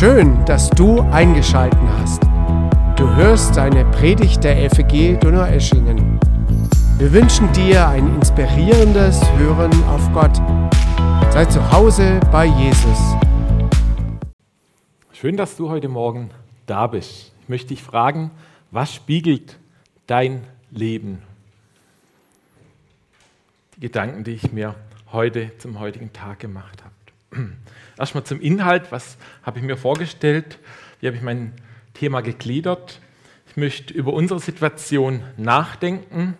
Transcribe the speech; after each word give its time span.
Schön, 0.00 0.42
dass 0.46 0.70
du 0.70 1.02
eingeschalten 1.10 1.86
hast. 1.98 2.22
Du 2.96 3.06
hörst 3.16 3.58
eine 3.58 3.84
Predigt 3.84 4.42
der 4.42 4.70
FEG 4.70 5.20
Donaueschingen. 5.20 6.18
Wir 6.96 7.12
wünschen 7.12 7.52
dir 7.52 7.86
ein 7.86 8.14
inspirierendes 8.14 9.20
Hören 9.36 9.70
auf 9.84 10.10
Gott. 10.14 10.34
Sei 11.30 11.44
zu 11.44 11.70
Hause 11.70 12.18
bei 12.32 12.46
Jesus. 12.46 12.98
Schön, 15.12 15.36
dass 15.36 15.58
du 15.58 15.68
heute 15.68 15.90
Morgen 15.90 16.30
da 16.64 16.86
bist. 16.86 17.34
Ich 17.42 17.50
möchte 17.50 17.68
dich 17.68 17.82
fragen, 17.82 18.30
was 18.70 18.94
spiegelt 18.94 19.58
dein 20.06 20.44
Leben? 20.70 21.20
Die 23.76 23.80
Gedanken, 23.80 24.24
die 24.24 24.30
ich 24.30 24.50
mir 24.50 24.76
heute 25.12 25.52
zum 25.58 25.78
heutigen 25.78 26.10
Tag 26.14 26.38
gemacht 26.38 26.82
habe. 26.82 27.50
Erstmal 28.00 28.24
zum 28.24 28.40
Inhalt, 28.40 28.90
was 28.92 29.18
habe 29.42 29.58
ich 29.58 29.64
mir 29.64 29.76
vorgestellt? 29.76 30.58
Wie 31.00 31.06
habe 31.06 31.18
ich 31.18 31.22
mein 31.22 31.52
Thema 31.92 32.22
gegliedert? 32.22 32.98
Ich 33.46 33.58
möchte 33.58 33.92
über 33.92 34.14
unsere 34.14 34.40
Situation 34.40 35.22
nachdenken 35.36 36.34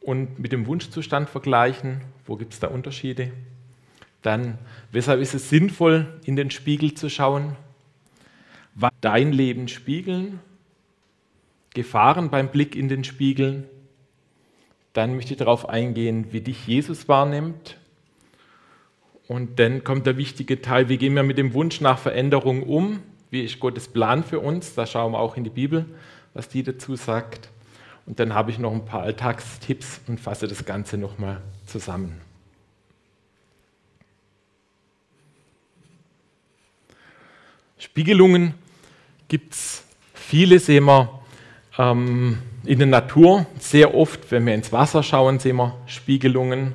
und 0.00 0.38
mit 0.38 0.52
dem 0.52 0.66
Wunschzustand 0.66 1.28
vergleichen. 1.28 2.02
Wo 2.26 2.36
gibt 2.36 2.52
es 2.52 2.60
da 2.60 2.68
Unterschiede? 2.68 3.32
Dann, 4.22 4.56
weshalb 4.92 5.20
ist 5.20 5.34
es 5.34 5.48
sinnvoll, 5.50 6.20
in 6.26 6.36
den 6.36 6.52
Spiegel 6.52 6.94
zu 6.94 7.10
schauen? 7.10 7.56
Was 8.76 8.92
dein 9.00 9.32
Leben 9.32 9.66
spiegeln? 9.66 10.38
Gefahren 11.74 12.30
beim 12.30 12.50
Blick 12.52 12.76
in 12.76 12.88
den 12.88 13.02
Spiegel? 13.02 13.68
Dann 14.92 15.16
möchte 15.16 15.32
ich 15.32 15.38
darauf 15.38 15.68
eingehen, 15.68 16.26
wie 16.30 16.40
dich 16.40 16.68
Jesus 16.68 17.08
wahrnimmt. 17.08 17.78
Und 19.28 19.58
dann 19.58 19.84
kommt 19.84 20.06
der 20.06 20.16
wichtige 20.16 20.60
Teil, 20.60 20.88
wie 20.88 20.98
gehen 20.98 21.14
wir 21.14 21.22
mit 21.22 21.38
dem 21.38 21.54
Wunsch 21.54 21.80
nach 21.80 21.98
Veränderung 21.98 22.62
um? 22.62 23.00
Wie 23.30 23.42
ist 23.42 23.60
Gottes 23.60 23.88
Plan 23.88 24.24
für 24.24 24.40
uns? 24.40 24.74
Da 24.74 24.86
schauen 24.86 25.12
wir 25.12 25.18
auch 25.18 25.36
in 25.36 25.44
die 25.44 25.50
Bibel, 25.50 25.86
was 26.34 26.48
die 26.48 26.62
dazu 26.62 26.96
sagt. 26.96 27.48
Und 28.04 28.18
dann 28.18 28.34
habe 28.34 28.50
ich 28.50 28.58
noch 28.58 28.72
ein 28.72 28.84
paar 28.84 29.02
Alltagstipps 29.02 30.00
und 30.08 30.20
fasse 30.20 30.48
das 30.48 30.64
Ganze 30.64 30.98
nochmal 30.98 31.40
zusammen. 31.66 32.20
Spiegelungen 37.78 38.54
gibt 39.28 39.54
es 39.54 39.84
viele, 40.14 40.58
sehen 40.58 40.84
wir 40.84 41.20
ähm, 41.78 42.38
in 42.64 42.78
der 42.78 42.86
Natur. 42.86 43.46
Sehr 43.58 43.94
oft, 43.94 44.30
wenn 44.30 44.46
wir 44.46 44.54
ins 44.54 44.72
Wasser 44.72 45.02
schauen, 45.02 45.38
sehen 45.38 45.56
wir 45.56 45.76
Spiegelungen. 45.86 46.74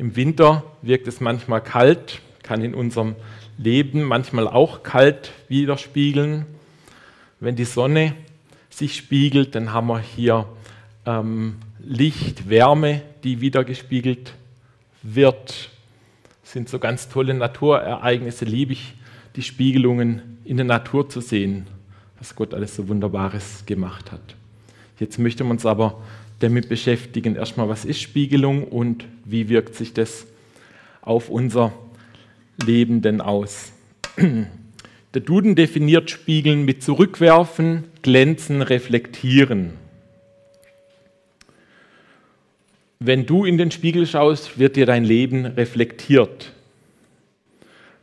Im 0.00 0.16
Winter 0.16 0.64
wirkt 0.80 1.06
es 1.08 1.20
manchmal 1.20 1.62
kalt, 1.62 2.22
kann 2.42 2.64
in 2.64 2.74
unserem 2.74 3.16
Leben 3.58 4.02
manchmal 4.02 4.48
auch 4.48 4.82
kalt 4.82 5.30
widerspiegeln. 5.48 6.46
Wenn 7.38 7.54
die 7.54 7.66
Sonne 7.66 8.14
sich 8.70 8.96
spiegelt, 8.96 9.54
dann 9.54 9.74
haben 9.74 9.88
wir 9.88 9.98
hier 9.98 10.46
ähm, 11.04 11.56
Licht, 11.80 12.48
Wärme, 12.48 13.02
die 13.24 13.42
wiedergespiegelt 13.42 14.32
wird. 15.02 15.68
Das 16.44 16.52
sind 16.52 16.70
so 16.70 16.78
ganz 16.78 17.10
tolle 17.10 17.34
Naturereignisse, 17.34 18.46
liebe 18.46 18.72
ich, 18.72 18.94
die 19.36 19.42
Spiegelungen 19.42 20.38
in 20.46 20.56
der 20.56 20.64
Natur 20.64 21.10
zu 21.10 21.20
sehen, 21.20 21.66
was 22.18 22.34
Gott 22.34 22.54
alles 22.54 22.74
so 22.74 22.88
Wunderbares 22.88 23.66
gemacht 23.66 24.12
hat. 24.12 24.34
Jetzt 24.98 25.18
möchten 25.18 25.44
wir 25.44 25.50
uns 25.50 25.66
aber 25.66 26.00
damit 26.40 26.68
beschäftigen, 26.68 27.36
erstmal, 27.36 27.68
was 27.68 27.84
ist 27.84 28.00
Spiegelung 28.00 28.64
und 28.64 29.04
wie 29.24 29.48
wirkt 29.48 29.74
sich 29.74 29.94
das 29.94 30.26
auf 31.02 31.28
unser 31.28 31.72
Leben 32.64 33.02
denn 33.02 33.20
aus. 33.20 33.72
Der 35.14 35.22
Duden 35.22 35.56
definiert 35.56 36.10
Spiegeln 36.10 36.64
mit 36.64 36.82
Zurückwerfen, 36.82 37.84
Glänzen, 38.02 38.62
Reflektieren. 38.62 39.72
Wenn 43.00 43.26
du 43.26 43.44
in 43.44 43.58
den 43.58 43.70
Spiegel 43.70 44.06
schaust, 44.06 44.58
wird 44.58 44.76
dir 44.76 44.86
dein 44.86 45.04
Leben 45.04 45.46
reflektiert. 45.46 46.52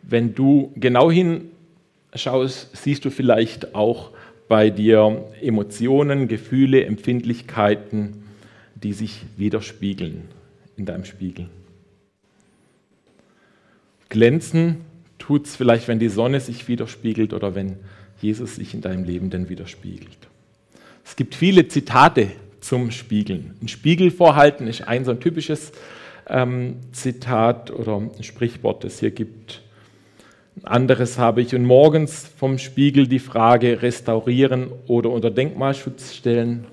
Wenn 0.01 0.35
du 0.35 0.73
genau 0.75 1.09
hinschaust, 1.11 2.75
siehst 2.75 3.05
du 3.05 3.09
vielleicht 3.09 3.73
auch 3.73 4.11
bei 4.47 4.69
dir 4.69 5.25
Emotionen, 5.41 6.27
Gefühle, 6.27 6.85
Empfindlichkeiten, 6.85 8.26
die 8.83 8.93
sich 8.93 9.25
widerspiegeln 9.37 10.23
in 10.75 10.85
deinem 10.85 11.05
Spiegel. 11.05 11.49
Glänzen 14.09 14.77
tut 15.17 15.47
es 15.47 15.55
vielleicht, 15.55 15.87
wenn 15.87 15.99
die 15.99 16.09
Sonne 16.09 16.39
sich 16.39 16.67
widerspiegelt 16.67 17.33
oder 17.33 17.55
wenn 17.55 17.77
Jesus 18.21 18.55
sich 18.55 18.73
in 18.73 18.81
deinem 18.81 19.03
Leben 19.03 19.29
denn 19.29 19.49
widerspiegelt. 19.49 20.27
Es 21.03 21.15
gibt 21.15 21.35
viele 21.35 21.67
Zitate 21.67 22.31
zum 22.61 22.91
Spiegeln. 22.91 23.55
Ein 23.61 23.67
Spiegel 23.67 24.11
vorhalten 24.11 24.67
ist 24.67 24.87
ein 24.87 25.05
so 25.05 25.11
ein 25.11 25.19
typisches 25.19 25.71
ähm, 26.29 26.77
Zitat 26.91 27.71
oder 27.71 27.97
ein 27.97 28.23
Sprichwort, 28.23 28.83
das 28.83 28.99
hier 28.99 29.11
gibt. 29.11 29.61
Ein 30.57 30.65
anderes 30.65 31.17
habe 31.17 31.41
ich. 31.41 31.53
Und 31.55 31.65
morgens 31.65 32.27
vom 32.37 32.57
Spiegel 32.57 33.07
die 33.07 33.19
Frage 33.19 33.81
restaurieren 33.81 34.69
oder 34.87 35.11
unter 35.11 35.31
Denkmalschutz 35.31 36.13
stellen. 36.15 36.65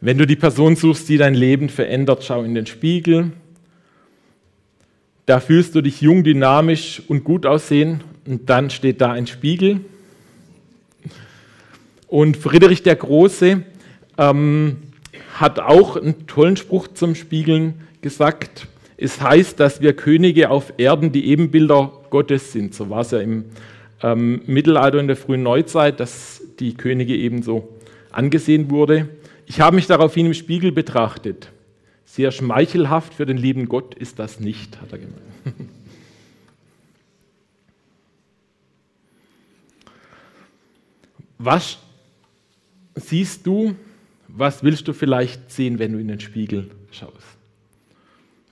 Wenn 0.00 0.16
du 0.16 0.26
die 0.26 0.36
Person 0.36 0.76
suchst, 0.76 1.08
die 1.08 1.16
dein 1.16 1.34
Leben 1.34 1.68
verändert, 1.68 2.22
schau 2.22 2.44
in 2.44 2.54
den 2.54 2.66
Spiegel. 2.66 3.32
Da 5.26 5.40
fühlst 5.40 5.74
du 5.74 5.80
dich 5.80 6.00
jung, 6.00 6.22
dynamisch 6.22 7.02
und 7.08 7.24
gut 7.24 7.44
aussehen 7.46 8.04
und 8.24 8.48
dann 8.48 8.70
steht 8.70 9.00
da 9.00 9.10
ein 9.10 9.26
Spiegel. 9.26 9.80
Und 12.06 12.36
Friedrich 12.36 12.84
der 12.84 12.94
Große 12.94 13.62
ähm, 14.18 14.76
hat 15.34 15.58
auch 15.58 15.96
einen 15.96 16.28
tollen 16.28 16.56
Spruch 16.56 16.88
zum 16.88 17.16
Spiegeln 17.16 17.74
gesagt. 18.00 18.68
Es 18.96 19.20
heißt, 19.20 19.58
dass 19.58 19.80
wir 19.80 19.94
Könige 19.94 20.50
auf 20.50 20.74
Erden 20.78 21.10
die 21.10 21.26
Ebenbilder 21.26 21.92
Gottes 22.10 22.52
sind. 22.52 22.72
So 22.72 22.88
war 22.88 23.00
es 23.00 23.10
ja 23.10 23.18
im 23.18 23.46
ähm, 24.02 24.42
Mittelalter 24.46 25.00
in 25.00 25.08
der 25.08 25.16
frühen 25.16 25.42
Neuzeit, 25.42 25.98
dass 25.98 26.40
die 26.60 26.74
Könige 26.74 27.16
ebenso 27.16 27.68
angesehen 28.12 28.70
wurde. 28.70 29.08
Ich 29.48 29.60
habe 29.60 29.76
mich 29.76 29.86
daraufhin 29.86 30.26
im 30.26 30.34
Spiegel 30.34 30.72
betrachtet. 30.72 31.50
Sehr 32.04 32.32
schmeichelhaft 32.32 33.14
für 33.14 33.24
den 33.24 33.38
lieben 33.38 33.66
Gott 33.66 33.94
ist 33.94 34.18
das 34.18 34.40
nicht, 34.40 34.78
hat 34.78 34.92
er 34.92 34.98
gemeint. 34.98 35.22
Was 41.38 41.78
siehst 42.96 43.46
du, 43.46 43.76
was 44.26 44.64
willst 44.64 44.88
du 44.88 44.92
vielleicht 44.92 45.52
sehen, 45.52 45.78
wenn 45.78 45.92
du 45.92 46.00
in 46.00 46.08
den 46.08 46.18
Spiegel 46.18 46.68
schaust? 46.90 47.14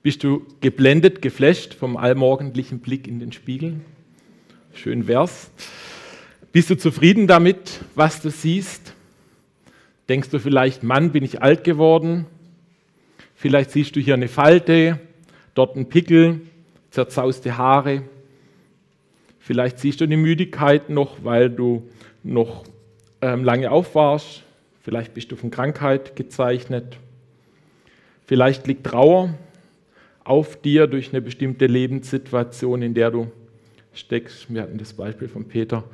Bist 0.04 0.22
du 0.22 0.46
geblendet, 0.60 1.20
geflasht 1.20 1.74
vom 1.74 1.96
allmorgendlichen 1.96 2.78
Blick 2.78 3.08
in 3.08 3.18
den 3.18 3.32
Spiegel? 3.32 3.80
Schön 4.72 5.08
wär's. 5.08 5.50
Bist 6.52 6.70
du 6.70 6.78
zufrieden 6.78 7.26
damit, 7.26 7.80
was 7.96 8.22
du 8.22 8.30
siehst? 8.30 8.94
Denkst 10.08 10.30
du 10.30 10.38
vielleicht, 10.38 10.82
Mann, 10.82 11.12
bin 11.12 11.24
ich 11.24 11.42
alt 11.42 11.64
geworden? 11.64 12.26
Vielleicht 13.34 13.70
siehst 13.70 13.96
du 13.96 14.00
hier 14.00 14.14
eine 14.14 14.28
Falte, 14.28 15.00
dort 15.54 15.76
einen 15.76 15.88
Pickel, 15.88 16.40
zerzauste 16.90 17.58
Haare. 17.58 18.02
Vielleicht 19.38 19.78
siehst 19.78 20.00
du 20.00 20.04
eine 20.04 20.16
Müdigkeit 20.16 20.90
noch, 20.90 21.24
weil 21.24 21.50
du 21.50 21.88
noch 22.22 22.64
ähm, 23.20 23.44
lange 23.44 23.70
aufwarst. 23.70 24.42
Vielleicht 24.82 25.14
bist 25.14 25.32
du 25.32 25.36
von 25.36 25.50
Krankheit 25.50 26.16
gezeichnet. 26.16 26.98
Vielleicht 28.24 28.66
liegt 28.66 28.84
Trauer 28.84 29.34
auf 30.24 30.60
dir 30.60 30.86
durch 30.86 31.10
eine 31.10 31.20
bestimmte 31.20 31.66
Lebenssituation, 31.66 32.82
in 32.82 32.94
der 32.94 33.10
du 33.10 33.30
steckst. 33.92 34.52
Wir 34.52 34.62
hatten 34.62 34.78
das 34.78 34.92
Beispiel 34.92 35.28
von 35.28 35.46
Peter 35.46 35.84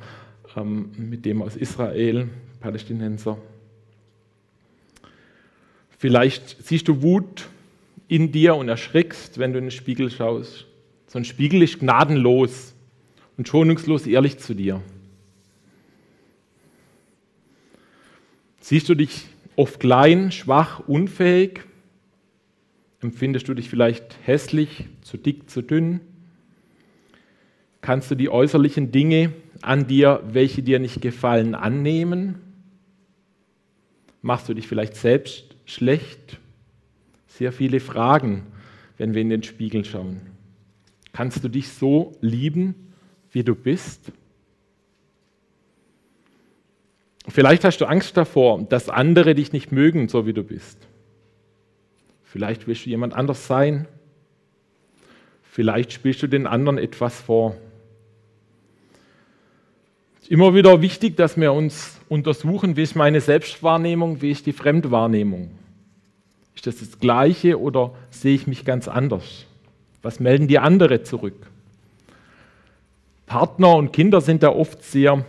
ähm, 0.55 0.91
mit 0.97 1.25
dem 1.25 1.41
aus 1.41 1.55
Israel, 1.55 2.29
Palästinenser. 2.59 3.37
Vielleicht 6.03 6.61
siehst 6.61 6.89
du 6.89 7.01
Wut 7.01 7.47
in 8.09 8.33
dir 8.33 8.55
und 8.55 8.67
erschrickst, 8.67 9.37
wenn 9.37 9.53
du 9.53 9.59
in 9.59 9.67
den 9.67 9.71
Spiegel 9.71 10.11
schaust. 10.11 10.65
So 11.07 11.17
ein 11.17 11.23
Spiegel 11.23 11.61
ist 11.61 11.79
gnadenlos 11.79 12.75
und 13.37 13.47
schonungslos 13.47 14.05
ehrlich 14.05 14.37
zu 14.37 14.53
dir. 14.53 14.81
Siehst 18.59 18.89
du 18.89 18.95
dich 18.95 19.27
oft 19.55 19.79
klein, 19.79 20.33
schwach, 20.33 20.81
unfähig? 20.89 21.61
Empfindest 22.99 23.47
du 23.47 23.53
dich 23.53 23.69
vielleicht 23.69 24.17
hässlich, 24.25 24.83
zu 25.03 25.15
dick, 25.15 25.49
zu 25.49 25.61
dünn? 25.61 26.01
Kannst 27.79 28.11
du 28.11 28.15
die 28.15 28.27
äußerlichen 28.27 28.91
Dinge 28.91 29.31
an 29.61 29.87
dir, 29.87 30.21
welche 30.27 30.63
dir 30.63 30.79
nicht 30.79 31.01
gefallen, 31.01 31.55
annehmen? 31.55 32.41
Machst 34.21 34.49
du 34.49 34.53
dich 34.53 34.67
vielleicht 34.67 34.97
selbst 34.97 35.52
schlecht? 35.73 36.39
Sehr 37.27 37.51
viele 37.51 37.79
Fragen, 37.79 38.43
wenn 38.97 39.13
wir 39.13 39.21
in 39.21 39.29
den 39.29 39.43
Spiegel 39.43 39.85
schauen. 39.85 40.21
Kannst 41.11 41.43
du 41.43 41.47
dich 41.47 41.69
so 41.69 42.13
lieben, 42.21 42.75
wie 43.31 43.43
du 43.43 43.55
bist? 43.55 44.11
Vielleicht 47.27 47.63
hast 47.63 47.79
du 47.79 47.85
Angst 47.85 48.17
davor, 48.17 48.63
dass 48.63 48.89
andere 48.89 49.33
dich 49.33 49.53
nicht 49.53 49.71
mögen, 49.71 50.09
so 50.09 50.25
wie 50.25 50.33
du 50.33 50.43
bist. 50.43 50.77
Vielleicht 52.23 52.67
willst 52.67 52.85
du 52.85 52.89
jemand 52.89 53.13
anders 53.13 53.47
sein. 53.47 53.87
Vielleicht 55.43 55.93
spielst 55.93 56.21
du 56.23 56.27
den 56.27 56.47
anderen 56.47 56.77
etwas 56.77 57.21
vor. 57.21 57.55
Es 60.15 60.23
ist 60.23 60.31
immer 60.31 60.55
wieder 60.55 60.81
wichtig, 60.81 61.15
dass 61.15 61.37
wir 61.37 61.53
uns 61.53 61.99
untersuchen, 62.09 62.75
wie 62.75 62.83
ist 62.83 62.95
meine 62.95 63.21
Selbstwahrnehmung, 63.21 64.21
wie 64.21 64.31
ist 64.31 64.45
die 64.45 64.53
Fremdwahrnehmung. 64.53 65.51
Ist 66.65 66.79
das 66.81 66.91
das 66.91 66.99
Gleiche 66.99 67.59
oder 67.59 67.93
sehe 68.09 68.35
ich 68.35 68.47
mich 68.47 68.63
ganz 68.63 68.87
anders? 68.87 69.45
Was 70.01 70.21
melden 70.21 70.47
die 70.47 70.59
anderen 70.59 71.03
zurück? 71.03 71.51
Partner 73.25 73.75
und 73.75 73.91
Kinder 73.91 74.21
sind 74.21 74.43
da 74.43 74.49
oft 74.49 74.81
sehr 74.81 75.25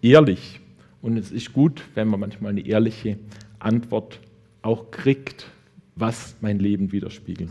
ehrlich. 0.00 0.60
Und 1.02 1.18
es 1.18 1.30
ist 1.30 1.52
gut, 1.52 1.82
wenn 1.94 2.08
man 2.08 2.20
manchmal 2.20 2.52
eine 2.52 2.64
ehrliche 2.64 3.18
Antwort 3.58 4.18
auch 4.62 4.90
kriegt, 4.90 5.46
was 5.94 6.36
mein 6.40 6.58
Leben 6.58 6.90
widerspiegelt. 6.90 7.50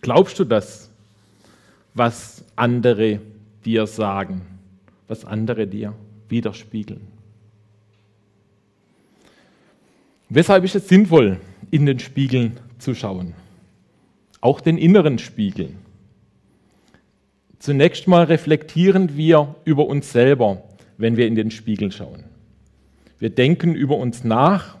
Glaubst 0.00 0.40
du 0.40 0.44
das, 0.44 0.90
was 1.94 2.44
andere 2.56 3.20
dir 3.64 3.86
sagen, 3.86 4.42
was 5.06 5.24
andere 5.24 5.68
dir 5.68 5.94
widerspiegeln? 6.28 7.17
Weshalb 10.30 10.64
ist 10.64 10.74
es 10.74 10.88
sinnvoll, 10.88 11.40
in 11.70 11.86
den 11.86 11.98
Spiegeln 11.98 12.58
zu 12.78 12.94
schauen? 12.94 13.34
Auch 14.40 14.60
den 14.60 14.76
inneren 14.76 15.18
Spiegel. 15.18 15.74
Zunächst 17.58 18.06
mal 18.06 18.24
reflektieren 18.24 19.16
wir 19.16 19.56
über 19.64 19.86
uns 19.86 20.12
selber, 20.12 20.62
wenn 20.96 21.16
wir 21.16 21.26
in 21.26 21.34
den 21.34 21.50
Spiegel 21.50 21.90
schauen. 21.90 22.24
Wir 23.18 23.30
denken 23.30 23.74
über 23.74 23.96
uns 23.96 24.22
nach, 24.22 24.76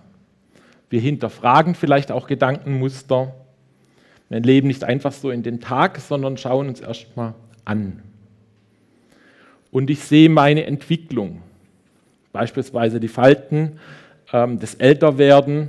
wir 0.90 1.00
hinterfragen 1.00 1.74
vielleicht 1.74 2.12
auch 2.12 2.26
Gedankenmuster. 2.26 3.34
Wir 4.28 4.40
leben 4.40 4.68
nicht 4.68 4.84
einfach 4.84 5.12
so 5.12 5.30
in 5.30 5.42
den 5.42 5.60
Tag, 5.60 5.98
sondern 5.98 6.36
schauen 6.36 6.68
uns 6.68 6.80
erstmal 6.80 7.34
an. 7.64 8.02
Und 9.70 9.90
ich 9.90 10.00
sehe 10.00 10.28
meine 10.28 10.64
Entwicklung, 10.64 11.42
beispielsweise 12.32 13.00
die 13.00 13.08
Falten 13.08 13.78
ähm, 14.32 14.58
des 14.58 14.74
Älterwerden. 14.74 15.68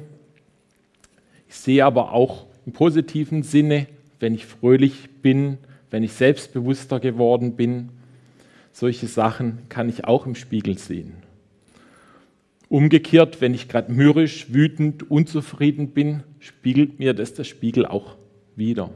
Ich 1.48 1.56
sehe 1.56 1.86
aber 1.86 2.14
auch 2.14 2.46
im 2.66 2.74
positiven 2.74 3.44
Sinne, 3.44 3.88
wenn 4.20 4.34
ich 4.34 4.46
fröhlich 4.46 5.10
bin, 5.22 5.58
wenn 5.90 6.04
ich 6.04 6.14
selbstbewusster 6.14 7.00
geworden 7.00 7.56
bin. 7.56 7.90
Solche 8.72 9.08
Sachen 9.08 9.60
kann 9.70 9.90
ich 9.90 10.06
auch 10.06 10.26
im 10.26 10.36
Spiegel 10.36 10.78
sehen. 10.78 11.14
Umgekehrt, 12.70 13.42
wenn 13.42 13.56
ich 13.56 13.68
gerade 13.68 13.92
mürrisch, 13.92 14.54
wütend, 14.54 15.10
unzufrieden 15.10 15.90
bin, 15.90 16.24
spiegelt 16.40 17.00
mir 17.00 17.16
das 17.16 17.34
der 17.34 17.44
Spiegel 17.44 17.88
auch 17.88 18.16
wieder. 18.56 18.92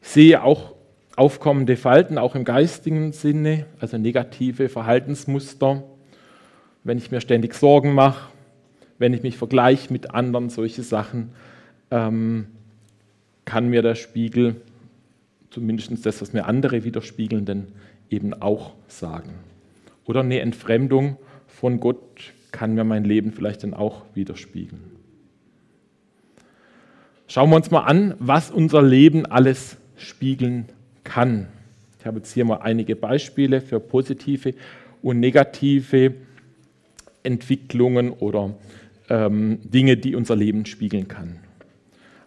Ich 0.00 0.08
sehe 0.08 0.42
auch 0.42 0.74
aufkommende 1.14 1.76
Falten, 1.76 2.16
auch 2.16 2.34
im 2.34 2.44
geistigen 2.44 3.12
Sinne, 3.12 3.66
also 3.80 3.98
negative 3.98 4.68
Verhaltensmuster, 4.68 5.84
wenn 6.86 6.98
ich 6.98 7.10
mir 7.10 7.20
ständig 7.20 7.54
Sorgen 7.54 7.94
mache, 7.94 8.30
wenn 8.98 9.12
ich 9.12 9.24
mich 9.24 9.36
vergleiche 9.36 9.92
mit 9.92 10.14
anderen, 10.14 10.50
solche 10.50 10.82
Sachen, 10.82 11.30
ähm, 11.90 12.46
kann 13.44 13.68
mir 13.68 13.82
der 13.82 13.96
Spiegel, 13.96 14.56
zumindest 15.50 16.06
das, 16.06 16.22
was 16.22 16.32
mir 16.32 16.46
andere 16.46 16.84
widerspiegeln, 16.84 17.44
denn 17.44 17.66
eben 18.08 18.34
auch 18.34 18.72
sagen. 18.86 19.34
Oder 20.04 20.20
eine 20.20 20.40
Entfremdung 20.40 21.16
von 21.48 21.80
Gott 21.80 22.32
kann 22.52 22.74
mir 22.74 22.84
mein 22.84 23.04
Leben 23.04 23.32
vielleicht 23.32 23.64
dann 23.64 23.74
auch 23.74 24.02
widerspiegeln. 24.14 24.82
Schauen 27.26 27.50
wir 27.50 27.56
uns 27.56 27.72
mal 27.72 27.80
an, 27.80 28.14
was 28.20 28.52
unser 28.52 28.82
Leben 28.82 29.26
alles 29.26 29.76
spiegeln 29.96 30.66
kann. 31.02 31.48
Ich 31.98 32.06
habe 32.06 32.18
jetzt 32.18 32.32
hier 32.32 32.44
mal 32.44 32.58
einige 32.58 32.94
Beispiele 32.94 33.60
für 33.60 33.80
positive 33.80 34.54
und 35.02 35.18
negative 35.18 36.14
Entwicklungen 37.26 38.10
oder 38.10 38.54
ähm, 39.10 39.58
Dinge, 39.62 39.96
die 39.96 40.14
unser 40.14 40.36
Leben 40.36 40.64
spiegeln 40.64 41.08
kann. 41.08 41.40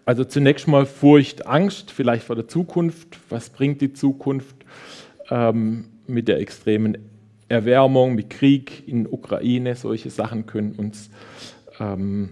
Also 0.06 0.24
zunächst 0.24 0.68
mal 0.68 0.86
Furcht, 0.86 1.48
Angst, 1.48 1.92
vielleicht 1.92 2.24
vor 2.24 2.36
der 2.36 2.48
Zukunft. 2.48 3.20
Was 3.30 3.50
bringt 3.50 3.82
die 3.82 3.94
Zukunft 3.94 4.56
ähm, 5.30 5.86
mit 6.08 6.28
der 6.28 6.40
extremen 6.40 6.98
Erwärmung, 7.48 8.16
mit 8.16 8.30
Krieg 8.30 8.88
in 8.88 9.08
Ukraine? 9.08 9.76
Solche 9.76 10.10
Sachen 10.10 10.46
können 10.46 10.74
uns 10.74 11.10
ähm, 11.80 12.30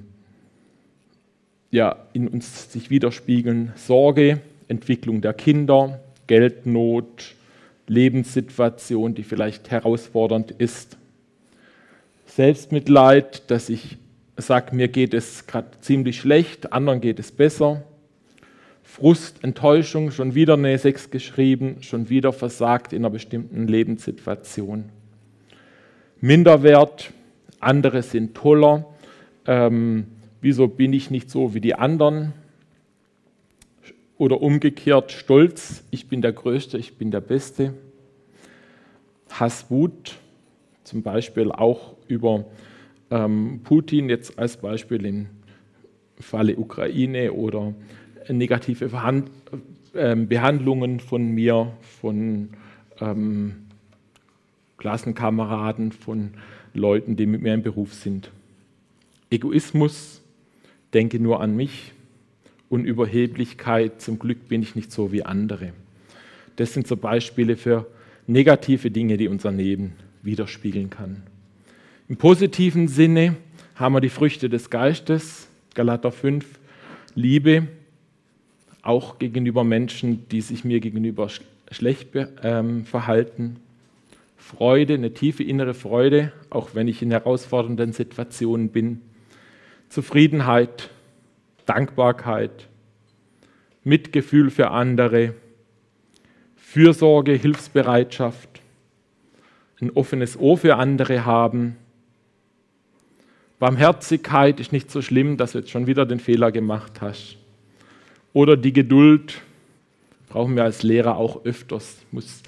ja, 1.72 2.08
in 2.14 2.28
uns 2.28 2.72
sich 2.72 2.90
widerspiegeln. 2.90 3.74
Sorge, 3.76 4.40
Entwicklung 4.68 5.22
der 5.22 5.34
Kinder, 5.34 6.00
Geldnot, 6.28 7.36
Lebenssituation, 7.88 9.16
die 9.16 9.24
vielleicht 9.24 9.72
herausfordernd 9.72 10.52
ist. 10.52 10.97
Selbstmitleid, 12.38 13.50
dass 13.50 13.68
ich 13.68 13.98
sagt, 14.36 14.72
mir 14.72 14.90
geht 14.90 15.16
es 15.16 15.48
gerade 15.48 15.72
ziemlich 15.82 16.20
schlecht, 16.20 16.72
anderen 16.72 17.02
geht 17.02 17.18
es 17.18 17.32
besser. 17.32 17.82
Frust, 18.84 19.44
Enttäuschung, 19.44 20.12
schon 20.12 20.36
wieder 20.36 20.54
eine 20.54 20.78
6 20.78 21.10
geschrieben, 21.10 21.78
schon 21.82 22.10
wieder 22.10 22.32
versagt 22.34 22.94
in 22.94 23.00
einer 23.00 23.10
bestimmten 23.10 23.66
Lebenssituation. 23.66 24.90
Minderwert, 26.22 27.12
andere 27.60 28.04
sind 28.04 28.36
toller. 28.36 28.86
Ähm, 29.48 30.06
wieso 30.40 30.68
bin 30.68 30.94
ich 30.94 31.10
nicht 31.10 31.32
so 31.32 31.56
wie 31.56 31.62
die 31.62 31.74
anderen? 31.74 32.34
Oder 34.20 34.42
umgekehrt 34.42 35.12
Stolz, 35.12 35.84
ich 35.90 36.08
bin 36.08 36.22
der 36.22 36.34
Größte, 36.34 36.78
ich 36.78 37.00
bin 37.00 37.10
der 37.10 37.22
Beste. 37.22 37.74
Hass, 39.32 39.72
Wut, 39.72 40.20
zum 40.88 41.02
Beispiel 41.02 41.52
auch 41.52 41.96
über 42.08 42.46
ähm, 43.12 43.60
Putin 43.64 44.10
jetzt 44.10 44.40
als 44.40 44.56
Beispiel 44.56 45.06
im 45.06 45.28
Falle 46.18 46.58
Ukraine 46.58 47.34
oder 47.34 47.74
negative 48.30 48.90
Verhand 48.90 49.30
ähm, 49.94 50.30
Behandlungen 50.30 51.02
von 51.02 51.30
mir, 51.32 51.74
von 52.00 52.50
ähm, 53.02 53.68
Klassenkameraden, 54.78 55.92
von 55.92 56.32
Leuten, 56.74 57.18
die 57.18 57.26
mit 57.26 57.42
mir 57.42 57.54
im 57.54 57.64
Beruf 57.64 57.94
sind. 57.94 58.32
Egoismus, 59.30 60.22
denke 60.94 61.20
nur 61.20 61.42
an 61.42 61.56
mich 61.56 61.92
und 62.70 62.86
Überheblichkeit, 62.86 64.02
zum 64.02 64.20
Glück 64.20 64.48
bin 64.48 64.62
ich 64.62 64.76
nicht 64.76 64.92
so 64.94 65.12
wie 65.12 65.24
andere. 65.24 65.74
Das 66.56 66.74
sind 66.74 66.88
so 66.88 66.96
Beispiele 66.96 67.58
für 67.58 67.88
negative 68.26 68.90
Dinge, 68.90 69.18
die 69.18 69.28
unser 69.28 69.52
Leben 69.52 69.94
widerspiegeln 70.24 70.90
kann. 70.90 71.24
Im 72.10 72.18
positiven 72.18 72.88
Sinne 72.88 73.36
haben 73.76 73.94
wir 73.94 74.02
die 74.02 74.10
Früchte 74.10 74.50
des 74.50 74.70
Geistes, 74.70 75.48
Galater 75.74 76.12
5, 76.12 76.46
Liebe, 77.16 77.68
auch 78.82 79.20
gegenüber 79.20 79.64
Menschen, 79.64 80.28
die 80.30 80.42
sich 80.42 80.64
mir 80.64 80.80
gegenüber 80.80 81.28
schlecht 81.72 82.10
ähm, 82.44 82.86
verhalten. 82.86 83.58
Freude, 84.38 84.94
eine 84.94 85.14
tiefe 85.14 85.44
innere 85.44 85.74
Freude, 85.74 86.32
auch 86.50 86.70
wenn 86.74 86.88
ich 86.88 87.02
in 87.02 87.12
herausfordernden 87.12 87.92
Situationen 87.92 88.70
bin. 88.70 89.02
Zufriedenheit, 89.90 90.90
Dankbarkeit, 91.66 92.68
Mitgefühl 93.84 94.50
für 94.50 94.72
andere, 94.72 95.34
Fürsorge, 96.56 97.34
Hilfsbereitschaft, 97.34 98.62
ein 99.82 99.92
offenes 99.92 100.38
Ohr 100.38 100.58
für 100.58 100.76
andere 100.76 101.26
haben, 101.26 101.76
Barmherzigkeit 103.60 104.60
ist 104.60 104.72
nicht 104.72 104.92
so 104.92 105.02
schlimm, 105.02 105.38
dass 105.38 105.54
du 105.54 105.60
jetzt 105.60 105.72
schon 105.72 105.88
wieder 105.88 106.06
den 106.06 106.20
Fehler 106.20 106.52
gemacht 106.52 107.02
hast. 107.02 107.38
Oder 108.34 108.56
die 108.56 108.74
Geduld 108.74 109.42
brauchen 110.30 110.56
wir 110.56 110.64
als 110.64 110.84
Lehrer 110.84 111.18
auch 111.18 111.44
öfters. 111.44 111.98
Muss 112.12 112.44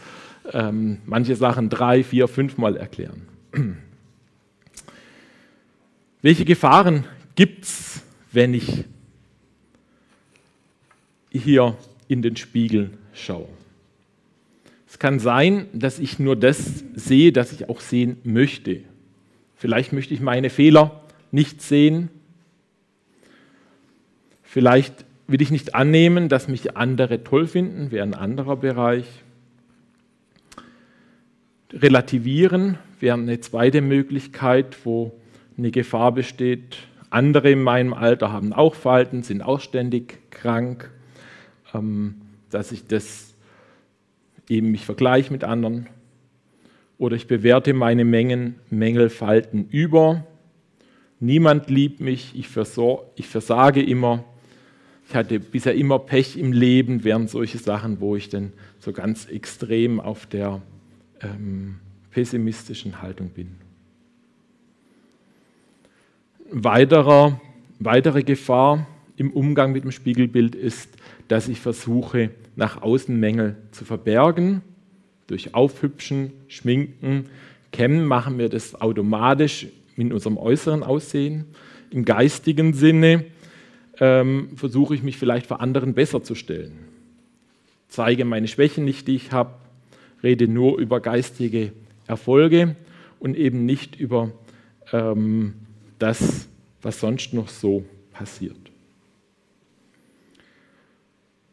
ähm, 0.53 0.99
manche 1.05 1.35
Sachen 1.35 1.69
drei, 1.69 2.03
vier, 2.03 2.27
fünfmal 2.27 2.77
erklären. 2.77 3.27
Welche 6.21 6.45
Gefahren 6.45 7.05
gibt 7.35 7.63
es, 7.63 8.03
wenn 8.31 8.53
ich 8.53 8.85
hier 11.31 11.75
in 12.07 12.21
den 12.21 12.35
Spiegel 12.35 12.91
schaue? 13.13 13.47
Kann 14.99 15.19
sein, 15.19 15.67
dass 15.73 15.97
ich 15.97 16.19
nur 16.19 16.35
das 16.35 16.83
sehe, 16.93 17.31
das 17.31 17.53
ich 17.53 17.69
auch 17.69 17.79
sehen 17.79 18.17
möchte. 18.23 18.81
Vielleicht 19.55 19.93
möchte 19.93 20.13
ich 20.13 20.19
meine 20.19 20.49
Fehler 20.49 21.03
nicht 21.31 21.61
sehen. 21.61 22.09
Vielleicht 24.43 25.05
will 25.27 25.41
ich 25.41 25.51
nicht 25.51 25.75
annehmen, 25.75 26.27
dass 26.27 26.47
mich 26.47 26.75
andere 26.75 27.23
toll 27.23 27.47
finden, 27.47 27.91
wäre 27.91 28.03
ein 28.03 28.13
anderer 28.13 28.57
Bereich. 28.57 29.05
Relativieren 31.71 32.77
wäre 32.99 33.17
eine 33.17 33.39
zweite 33.39 33.81
Möglichkeit, 33.81 34.77
wo 34.85 35.13
eine 35.57 35.71
Gefahr 35.71 36.11
besteht. 36.11 36.77
Andere 37.09 37.51
in 37.51 37.61
meinem 37.61 37.93
Alter 37.93 38.31
haben 38.31 38.53
auch 38.53 38.75
Falten, 38.75 39.23
sind 39.23 39.41
auch 39.41 39.59
ständig 39.59 40.31
krank, 40.31 40.89
ähm, 41.73 42.15
dass 42.49 42.71
ich 42.71 42.85
das 42.85 43.28
eben 44.49 44.71
mich 44.71 44.85
vergleiche 44.85 45.31
mit 45.31 45.43
anderen. 45.43 45.87
Oder 46.97 47.15
ich 47.15 47.27
bewerte 47.27 47.73
meine 47.73 48.03
Mengen, 48.03 48.55
Mängel, 48.69 49.09
Falten 49.09 49.69
über. 49.69 50.25
Niemand 51.21 51.69
liebt 51.69 52.01
mich, 52.01 52.33
ich, 52.35 52.49
ich 53.15 53.27
versage 53.27 53.81
immer. 53.81 54.25
Ich 55.07 55.15
hatte 55.15 55.39
bisher 55.39 55.73
immer 55.75 55.97
Pech 55.97 56.37
im 56.37 56.51
Leben, 56.51 57.03
wären 57.03 57.27
solche 57.27 57.57
Sachen, 57.57 57.99
wo 57.99 58.15
ich 58.15 58.29
dann 58.29 58.53
so 58.79 58.91
ganz 58.91 59.25
extrem 59.25 59.99
auf 59.99 60.25
der 60.25 60.61
ähm, 61.21 61.79
pessimistischen 62.11 63.01
Haltung 63.01 63.29
bin. 63.29 63.55
Weiterer, 66.51 67.39
weitere 67.79 68.23
Gefahr 68.23 68.87
im 69.17 69.31
Umgang 69.31 69.71
mit 69.71 69.83
dem 69.83 69.91
Spiegelbild 69.91 70.55
ist, 70.55 70.89
dass 71.27 71.47
ich 71.47 71.59
versuche, 71.59 72.31
nach 72.59 72.81
außen 72.81 73.17
Mängel 73.17 73.55
zu 73.71 73.85
verbergen. 73.85 74.61
Durch 75.27 75.55
Aufhübschen, 75.55 76.33
Schminken, 76.49 77.29
Kämmen 77.71 78.05
machen 78.05 78.37
wir 78.37 78.49
das 78.49 78.79
automatisch 78.79 79.67
in 79.95 80.11
unserem 80.11 80.37
äußeren 80.37 80.83
Aussehen. 80.83 81.45
Im 81.89 82.03
geistigen 82.03 82.73
Sinne 82.73 83.25
ähm, 83.99 84.49
versuche 84.55 84.93
ich 84.93 85.03
mich 85.03 85.17
vielleicht 85.17 85.47
vor 85.47 85.61
anderen 85.61 85.93
besser 85.93 86.21
zu 86.21 86.35
stellen. 86.35 86.73
Zeige 87.87 88.25
meine 88.25 88.47
Schwächen 88.47 88.83
nicht, 88.83 89.07
die 89.07 89.15
ich 89.15 89.31
habe, 89.31 89.53
rede 90.21 90.47
nur 90.47 90.79
über 90.79 90.99
geistige 90.99 91.71
Erfolge 92.07 92.75
und 93.19 93.37
eben 93.37 93.65
nicht 93.65 93.95
über 93.97 94.31
ähm, 94.91 95.53
das, 95.97 96.49
was 96.81 96.99
sonst 96.99 97.33
noch 97.33 97.47
so 97.47 97.85
passiert. 98.11 98.68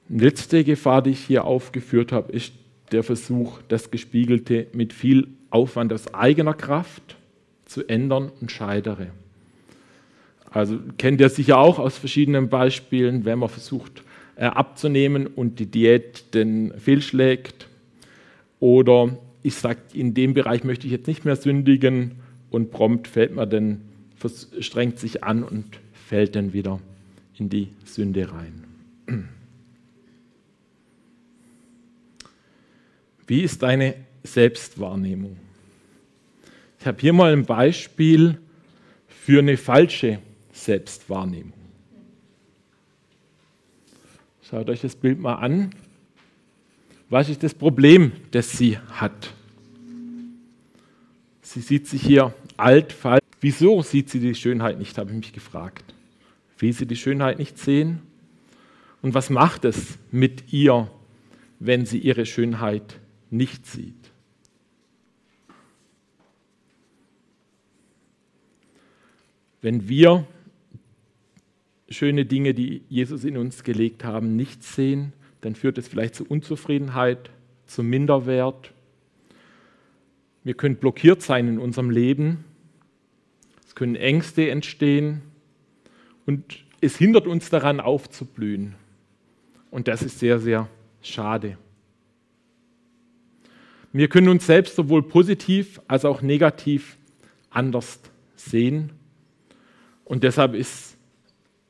Letzte 0.09 0.63
Gefahr, 0.63 1.03
die 1.03 1.11
ich 1.11 1.25
hier 1.25 1.45
aufgeführt 1.45 2.13
habe, 2.13 2.33
ist 2.33 2.53
der 2.93 3.03
Versuch, 3.03 3.61
das 3.69 3.91
Gespiegelte 3.91 4.69
mit 4.73 4.93
viel 4.93 5.29
Aufwand 5.51 5.93
aus 5.93 6.15
eigener 6.15 6.55
Kraft 6.55 7.17
zu 7.65 7.89
ändern 7.89 8.31
und 8.41 8.53
scheidere. 8.53 9.09
Also 10.51 10.79
kennt 10.97 11.21
ihr 11.21 11.29
sicher 11.29 11.59
auch 11.59 11.79
aus 11.79 11.99
verschiedenen 11.99 12.49
Beispielen, 12.49 13.25
wenn 13.25 13.41
man 13.41 13.49
versucht 13.49 14.03
äh, 14.37 14.45
abzunehmen 14.45 15.27
und 15.27 15.59
die 15.59 15.67
Diät 15.67 16.35
den 16.35 16.73
fehlschlägt. 16.79 17.67
Oder 18.61 19.19
ich 19.43 19.57
sage, 19.57 19.81
in 19.93 20.15
dem 20.15 20.35
Bereich 20.35 20.65
möchte 20.65 20.87
ich 20.87 20.93
jetzt 20.93 21.09
nicht 21.09 21.25
mehr 21.25 21.37
sündigen 21.37 22.13
und 22.51 22.71
prompt 22.71 23.09
fällt 23.09 23.35
man 23.35 23.51
dann, 23.51 23.81
strengt 24.61 24.99
sich 24.99 25.25
an 25.25 25.43
und 25.43 25.65
fällt 25.93 26.37
dann 26.37 26.53
wieder 26.53 26.81
in 27.37 27.49
die 27.49 27.69
Sünde 27.85 28.33
rein. 28.33 29.33
Wie 33.27 33.43
ist 33.43 33.63
deine 33.63 33.95
Selbstwahrnehmung? 34.23 35.37
Ich 36.79 36.87
habe 36.87 37.01
hier 37.01 37.13
mal 37.13 37.33
ein 37.33 37.45
Beispiel 37.45 38.39
für 39.09 39.41
eine 39.41 39.57
falsche 39.57 40.21
Selbstwahrnehmung. 40.53 41.53
Schaut 44.49 44.71
euch 44.71 44.81
das 44.81 44.95
Bild 44.95 45.19
mal 45.19 45.35
an. 45.35 45.71
Was 47.09 47.29
ist 47.29 47.43
das 47.43 47.55
Problem, 47.55 48.13
das 48.31 48.53
sie 48.53 48.79
hat? 48.79 49.33
Sie 51.43 51.61
sieht 51.61 51.89
sich 51.89 52.03
hier 52.03 52.33
alt, 52.57 52.93
falsch. 52.93 53.23
Wieso 53.41 53.83
sieht 53.83 54.11
sie 54.11 54.21
die 54.21 54.35
Schönheit 54.35 54.79
nicht, 54.79 54.99
habe 54.99 55.11
ich 55.11 55.17
mich 55.17 55.33
gefragt. 55.33 55.95
Will 56.59 56.73
sie 56.73 56.87
die 56.87 56.97
Schönheit 56.97 57.39
nicht 57.39 57.59
sehen? 57.59 58.03
Und 59.03 59.15
was 59.15 59.31
macht 59.31 59.65
es 59.65 59.99
mit 60.11 60.53
ihr, 60.53 60.91
wenn 61.59 61.87
sie 61.87 61.99
ihre 61.99 62.27
Schönheit 62.27 62.99
nicht 63.37 63.67
sieht? 63.67 64.11
Wenn 69.61 69.89
wir 69.89 70.27
schöne 71.89 72.25
Dinge, 72.25 72.55
die 72.55 72.83
Jesus 72.89 73.25
in 73.25 73.37
uns 73.37 73.65
gelegt 73.65 74.05
haben, 74.05 74.37
nicht 74.37 74.63
sehen, 74.63 75.13
dann 75.41 75.55
führt 75.55 75.79
es 75.79 75.89
vielleicht 75.89 76.15
zu 76.15 76.25
Unzufriedenheit, 76.25 77.31
zu 77.67 77.83
Minderwert. 77.83 78.73
Wir 80.45 80.55
können 80.55 80.77
blockiert 80.77 81.23
sein 81.23 81.49
in 81.49 81.59
unserem 81.59 81.91
Leben. 81.91 82.45
Es 83.67 83.75
können 83.75 83.97
Ängste 83.97 84.51
entstehen 84.51 85.23
und 86.27 86.65
es 86.81 86.97
hindert 86.97 87.27
uns 87.27 87.51
daran 87.51 87.81
aufzublühen. 87.81 88.75
Und 89.71 89.89
das 89.89 90.03
ist 90.03 90.19
sehr, 90.19 90.39
sehr 90.39 90.69
schade. 91.03 91.59
Wir 93.97 94.09
können 94.09 94.29
uns 94.29 94.45
selbst 94.45 94.77
sowohl 94.77 95.03
positiv 95.03 95.81
als 95.89 96.05
auch 96.05 96.21
negativ 96.21 96.99
anders 97.49 97.99
sehen 98.35 98.93
und 100.05 100.23
deshalb 100.23 100.53
ist 100.55 100.99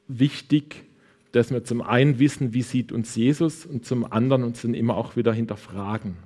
wichtig, 0.09 0.87
dass 1.31 1.53
wir 1.53 1.63
zum 1.63 1.83
einen 1.83 2.19
wissen, 2.19 2.53
wie 2.53 2.63
sieht 2.63 2.91
uns 2.91 3.15
Jesus 3.15 3.65
und 3.65 3.87
zum 3.87 4.11
anderen 4.11 4.43
uns 4.43 4.63
dann 4.63 4.75
immer 4.75 4.97
auch 4.97 5.15
wieder 5.15 5.33
hinterfragen. 5.33 6.17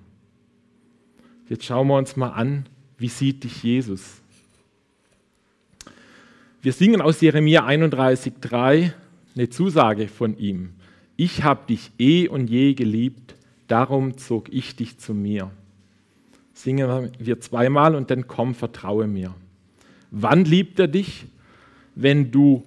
Jetzt 1.50 1.66
schauen 1.66 1.88
wir 1.88 1.98
uns 1.98 2.16
mal 2.16 2.30
an, 2.30 2.64
wie 2.96 3.08
sieht 3.08 3.44
dich 3.44 3.62
Jesus? 3.62 4.22
Wir 6.62 6.72
singen 6.72 7.02
aus 7.02 7.20
Jeremia 7.20 7.66
31,3 7.66 8.92
eine 9.36 9.50
Zusage 9.50 10.08
von 10.08 10.38
ihm. 10.38 10.70
Ich 11.18 11.42
habe 11.42 11.66
dich 11.66 11.92
eh 11.98 12.26
und 12.26 12.48
je 12.48 12.72
geliebt, 12.72 13.34
darum 13.68 14.16
zog 14.16 14.50
ich 14.50 14.76
dich 14.76 14.96
zu 14.96 15.12
mir. 15.12 15.50
Singen 16.62 17.10
wir 17.18 17.40
zweimal 17.40 17.94
und 17.94 18.10
dann 18.10 18.26
komm, 18.26 18.54
vertraue 18.54 19.06
mir. 19.06 19.34
Wann 20.10 20.44
liebt 20.44 20.78
er 20.78 20.88
dich? 20.88 21.26
wenn 21.94 22.30
du 22.30 22.64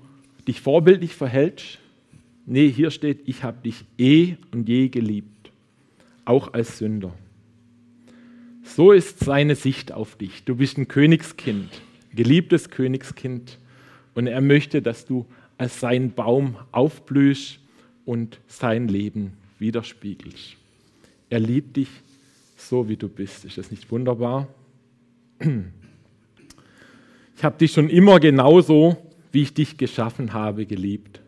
dich 0.47 0.61
vorbildlich 0.61 1.15
verhältst. 1.15 1.79
Nee, 2.45 2.69
hier 2.69 2.91
steht, 2.91 3.21
ich 3.25 3.43
habe 3.43 3.57
dich 3.63 3.85
eh 3.97 4.35
und 4.51 4.67
je 4.67 4.89
geliebt, 4.89 5.51
auch 6.25 6.53
als 6.53 6.77
Sünder. 6.79 7.13
So 8.63 8.91
ist 8.91 9.19
seine 9.19 9.55
Sicht 9.55 9.91
auf 9.91 10.15
dich. 10.15 10.43
Du 10.43 10.55
bist 10.55 10.77
ein 10.77 10.87
Königskind, 10.87 11.69
geliebtes 12.13 12.69
Königskind. 12.69 13.57
Und 14.13 14.27
er 14.27 14.41
möchte, 14.41 14.81
dass 14.81 15.05
du 15.05 15.25
als 15.57 15.79
sein 15.79 16.11
Baum 16.13 16.57
aufblühst 16.71 17.59
und 18.05 18.39
sein 18.47 18.87
Leben 18.87 19.33
widerspiegelst. 19.59 20.55
Er 21.29 21.39
liebt 21.39 21.77
dich 21.77 21.89
so, 22.67 22.87
wie 22.89 22.97
du 22.97 23.09
bist. 23.09 23.45
Ist 23.45 23.57
das 23.57 23.71
nicht 23.71 23.91
wunderbar? 23.91 24.47
Ich 27.35 27.43
habe 27.43 27.57
dich 27.57 27.71
schon 27.71 27.89
immer 27.89 28.19
genauso 28.19 28.97
wie 29.31 29.41
ich 29.41 29.53
dich 29.53 29.77
geschaffen 29.77 30.31
habe, 30.33 30.65
geliebt. 30.65 31.19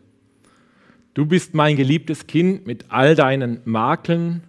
Du 1.12 1.26
bist 1.26 1.54
mein 1.54 1.76
geliebtes 1.76 2.26
Kind 2.26 2.66
mit 2.66 2.86
all 2.88 3.14
deinen 3.14 3.60
Makeln. 3.64 4.42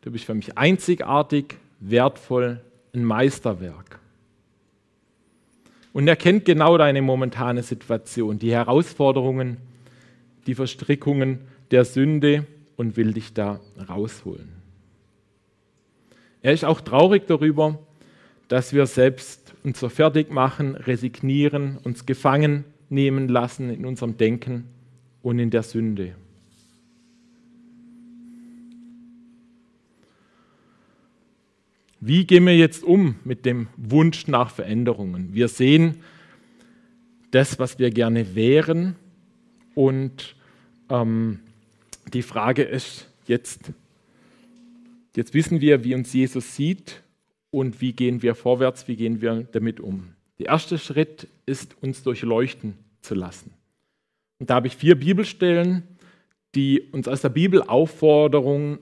Du 0.00 0.10
bist 0.10 0.24
für 0.24 0.34
mich 0.34 0.56
einzigartig, 0.56 1.56
wertvoll, 1.80 2.60
ein 2.94 3.04
Meisterwerk. 3.04 4.00
Und 5.92 6.08
er 6.08 6.16
kennt 6.16 6.44
genau 6.44 6.78
deine 6.78 7.02
momentane 7.02 7.62
Situation, 7.62 8.38
die 8.38 8.52
Herausforderungen, 8.52 9.58
die 10.46 10.54
Verstrickungen 10.54 11.40
der 11.70 11.84
Sünde 11.84 12.46
und 12.76 12.96
will 12.96 13.12
dich 13.12 13.34
da 13.34 13.60
rausholen. 13.88 14.63
Er 16.44 16.52
ist 16.52 16.66
auch 16.66 16.82
traurig 16.82 17.26
darüber, 17.26 17.78
dass 18.48 18.74
wir 18.74 18.84
selbst 18.84 19.54
uns 19.64 19.80
so 19.80 19.88
fertig 19.88 20.30
machen, 20.30 20.74
resignieren, 20.74 21.78
uns 21.84 22.04
gefangen 22.04 22.64
nehmen 22.90 23.28
lassen 23.28 23.70
in 23.70 23.86
unserem 23.86 24.18
Denken 24.18 24.66
und 25.22 25.38
in 25.38 25.48
der 25.48 25.62
Sünde. 25.62 26.14
Wie 31.98 32.26
gehen 32.26 32.44
wir 32.44 32.58
jetzt 32.58 32.84
um 32.84 33.14
mit 33.24 33.46
dem 33.46 33.68
Wunsch 33.78 34.28
nach 34.28 34.50
Veränderungen? 34.50 35.30
Wir 35.32 35.48
sehen 35.48 36.02
das, 37.30 37.58
was 37.58 37.78
wir 37.78 37.90
gerne 37.90 38.34
wären 38.34 38.96
und 39.74 40.36
ähm, 40.90 41.40
die 42.12 42.20
Frage 42.20 42.64
ist 42.64 43.08
jetzt, 43.26 43.72
jetzt 45.16 45.34
wissen 45.34 45.60
wir, 45.60 45.84
wie 45.84 45.94
uns 45.94 46.12
Jesus 46.12 46.56
sieht 46.56 47.02
und 47.50 47.80
wie 47.80 47.92
gehen 47.92 48.22
wir 48.22 48.34
vorwärts, 48.34 48.88
wie 48.88 48.96
gehen 48.96 49.20
wir 49.20 49.46
damit 49.52 49.80
um. 49.80 50.14
Der 50.38 50.46
erste 50.46 50.78
Schritt 50.78 51.28
ist, 51.46 51.76
uns 51.80 52.02
durchleuchten 52.02 52.74
zu 53.00 53.14
lassen. 53.14 53.52
Und 54.38 54.50
da 54.50 54.56
habe 54.56 54.66
ich 54.66 54.76
vier 54.76 54.98
Bibelstellen, 54.98 55.84
die 56.54 56.80
uns 56.80 57.08
aus 57.08 57.20
der 57.20 57.28
Bibel 57.28 57.62
auffordern, 57.62 58.78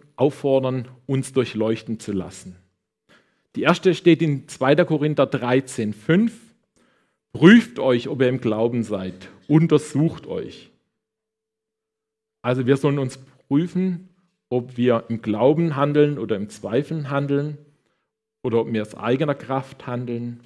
uns 1.07 1.33
durchleuchten 1.33 2.01
zu 2.01 2.13
lassen. 2.13 2.57
Die 3.55 3.63
erste 3.63 3.95
steht 3.95 4.23
in 4.23 4.49
2. 4.49 4.77
Korinther 4.85 5.27
13, 5.27 5.93
5. 5.93 6.33
Prüft 7.33 7.79
euch, 7.79 8.09
ob 8.09 8.21
ihr 8.21 8.29
im 8.29 8.41
Glauben 8.41 8.83
seid. 8.83 9.29
Untersucht 9.49 10.27
euch. 10.27 10.71
Also 12.43 12.67
wir 12.67 12.77
sollen 12.77 12.99
uns 12.99 13.19
prüfen, 13.49 14.09
ob 14.53 14.77
wir 14.77 15.05
im 15.09 15.23
Glauben 15.23 15.77
handeln 15.77 16.19
oder 16.19 16.37
im 16.37 16.51
Zweifeln 16.51 17.09
handeln 17.09 17.57
oder 18.43 18.61
ob 18.61 18.71
wir 18.71 18.83
aus 18.83 18.95
eigener 18.95 19.35
Kraft 19.35 19.87
handeln. 19.87 20.41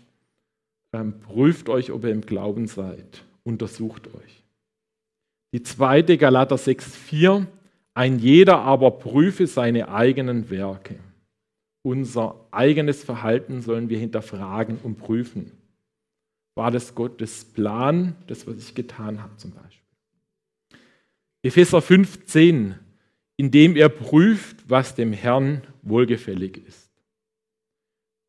Ähm, 0.93 1.19
prüft 1.19 1.69
euch, 1.69 1.91
ob 1.91 2.05
ihr 2.05 2.13
im 2.13 2.21
Glauben 2.21 2.69
seid. 2.69 3.25
Untersucht 3.43 4.07
euch. 4.15 4.45
Die 5.53 5.65
zweite, 5.65 6.19
Galater 6.19 6.55
6,4. 6.55 7.47
Ein 7.95 8.21
jeder 8.21 8.59
aber 8.59 8.93
prüfe 8.93 9.49
seine 9.49 9.89
eigenen 9.89 10.51
Werke. 10.51 11.01
Unser 11.83 12.47
eigenes 12.53 13.03
Verhalten 13.03 13.61
sollen 13.61 13.89
wir 13.89 13.99
hinterfragen 13.99 14.79
und 14.85 14.99
prüfen. 14.99 15.51
War 16.55 16.71
das 16.71 16.95
Gottes 16.95 17.45
Plan, 17.45 18.15
das, 18.29 18.47
was 18.47 18.59
ich 18.59 18.77
getan 18.77 19.21
habe 19.21 19.37
zum 19.37 19.51
Beispiel? 19.51 19.83
Epheser 21.43 21.79
5,10. 21.79 22.86
Indem 23.37 23.77
ihr 23.77 23.89
prüft, 23.89 24.69
was 24.69 24.95
dem 24.95 25.13
Herrn 25.13 25.63
wohlgefällig 25.83 26.67
ist. 26.67 26.91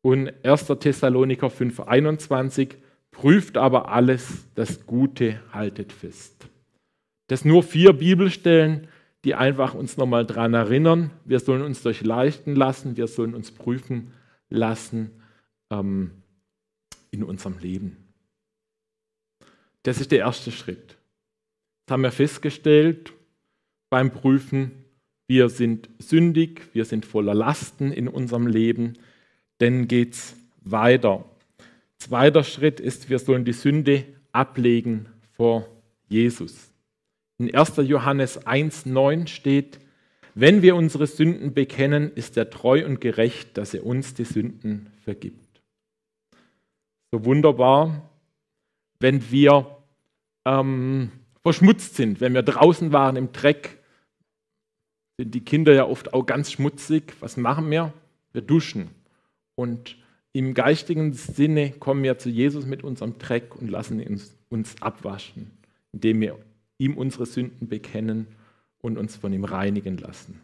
Und 0.02 0.32
1. 0.44 0.66
Thessaloniker 0.80 1.48
5,21. 1.48 2.76
Prüft 3.10 3.56
aber 3.56 3.90
alles, 3.90 4.46
das 4.54 4.86
Gute 4.86 5.42
haltet 5.52 5.92
fest. 5.92 6.48
Das 7.26 7.44
nur 7.44 7.62
vier 7.62 7.92
Bibelstellen, 7.92 8.88
die 9.24 9.34
einfach 9.34 9.74
uns 9.74 9.96
nochmal 9.96 10.24
daran 10.24 10.54
erinnern, 10.54 11.10
wir 11.24 11.40
sollen 11.40 11.62
uns 11.62 11.82
durchleuchten 11.82 12.54
lassen, 12.54 12.96
wir 12.96 13.08
sollen 13.08 13.34
uns 13.34 13.50
prüfen 13.50 14.12
lassen 14.48 15.22
ähm, 15.70 16.22
in 17.10 17.24
unserem 17.24 17.58
Leben. 17.58 17.96
Das 19.82 20.00
ist 20.00 20.12
der 20.12 20.20
erste 20.20 20.52
Schritt. 20.52 20.96
Das 21.86 21.94
haben 21.94 22.02
wir 22.02 22.12
festgestellt 22.12 23.12
beim 23.90 24.12
Prüfen, 24.12 24.84
wir 25.28 25.50
sind 25.50 25.88
sündig, 25.98 26.62
wir 26.72 26.84
sind 26.84 27.04
voller 27.04 27.34
Lasten 27.34 27.92
in 27.92 28.08
unserem 28.08 28.46
Leben, 28.46 28.94
dann 29.58 29.86
geht 29.86 30.14
es 30.14 30.36
weiter. 30.62 31.24
Zweiter 31.98 32.42
Schritt 32.42 32.80
ist, 32.80 33.10
wir 33.10 33.18
sollen 33.18 33.44
die 33.44 33.52
Sünde 33.52 34.04
ablegen 34.32 35.06
vor 35.36 35.68
Jesus. 36.08 36.72
In 37.38 37.54
1. 37.54 37.76
Johannes 37.76 38.44
1.9 38.46 39.28
steht, 39.28 39.78
wenn 40.34 40.62
wir 40.62 40.76
unsere 40.76 41.06
Sünden 41.06 41.52
bekennen, 41.52 42.12
ist 42.14 42.36
er 42.36 42.48
treu 42.48 42.84
und 42.86 43.00
gerecht, 43.00 43.58
dass 43.58 43.74
er 43.74 43.84
uns 43.84 44.14
die 44.14 44.24
Sünden 44.24 44.88
vergibt. 45.04 45.60
So 47.10 47.24
wunderbar, 47.24 48.10
wenn 49.00 49.30
wir 49.30 49.78
ähm, 50.44 51.10
verschmutzt 51.42 51.96
sind, 51.96 52.20
wenn 52.20 52.34
wir 52.34 52.42
draußen 52.42 52.92
waren 52.92 53.16
im 53.16 53.32
Dreck, 53.32 53.77
sind 55.18 55.34
die 55.34 55.44
Kinder 55.44 55.74
ja 55.74 55.84
oft 55.84 56.14
auch 56.14 56.24
ganz 56.24 56.52
schmutzig. 56.52 57.14
Was 57.20 57.36
machen 57.36 57.70
wir? 57.70 57.92
Wir 58.32 58.42
duschen. 58.42 58.90
Und 59.56 59.96
im 60.32 60.54
geistigen 60.54 61.12
Sinne 61.12 61.72
kommen 61.72 62.04
wir 62.04 62.18
zu 62.18 62.30
Jesus 62.30 62.64
mit 62.64 62.84
unserem 62.84 63.18
Dreck 63.18 63.56
und 63.56 63.68
lassen 63.68 64.00
uns, 64.00 64.32
uns 64.48 64.80
abwaschen, 64.80 65.50
indem 65.92 66.20
wir 66.20 66.38
ihm 66.78 66.96
unsere 66.96 67.26
Sünden 67.26 67.68
bekennen 67.68 68.28
und 68.80 68.96
uns 68.96 69.16
von 69.16 69.32
ihm 69.32 69.44
reinigen 69.44 69.98
lassen. 69.98 70.40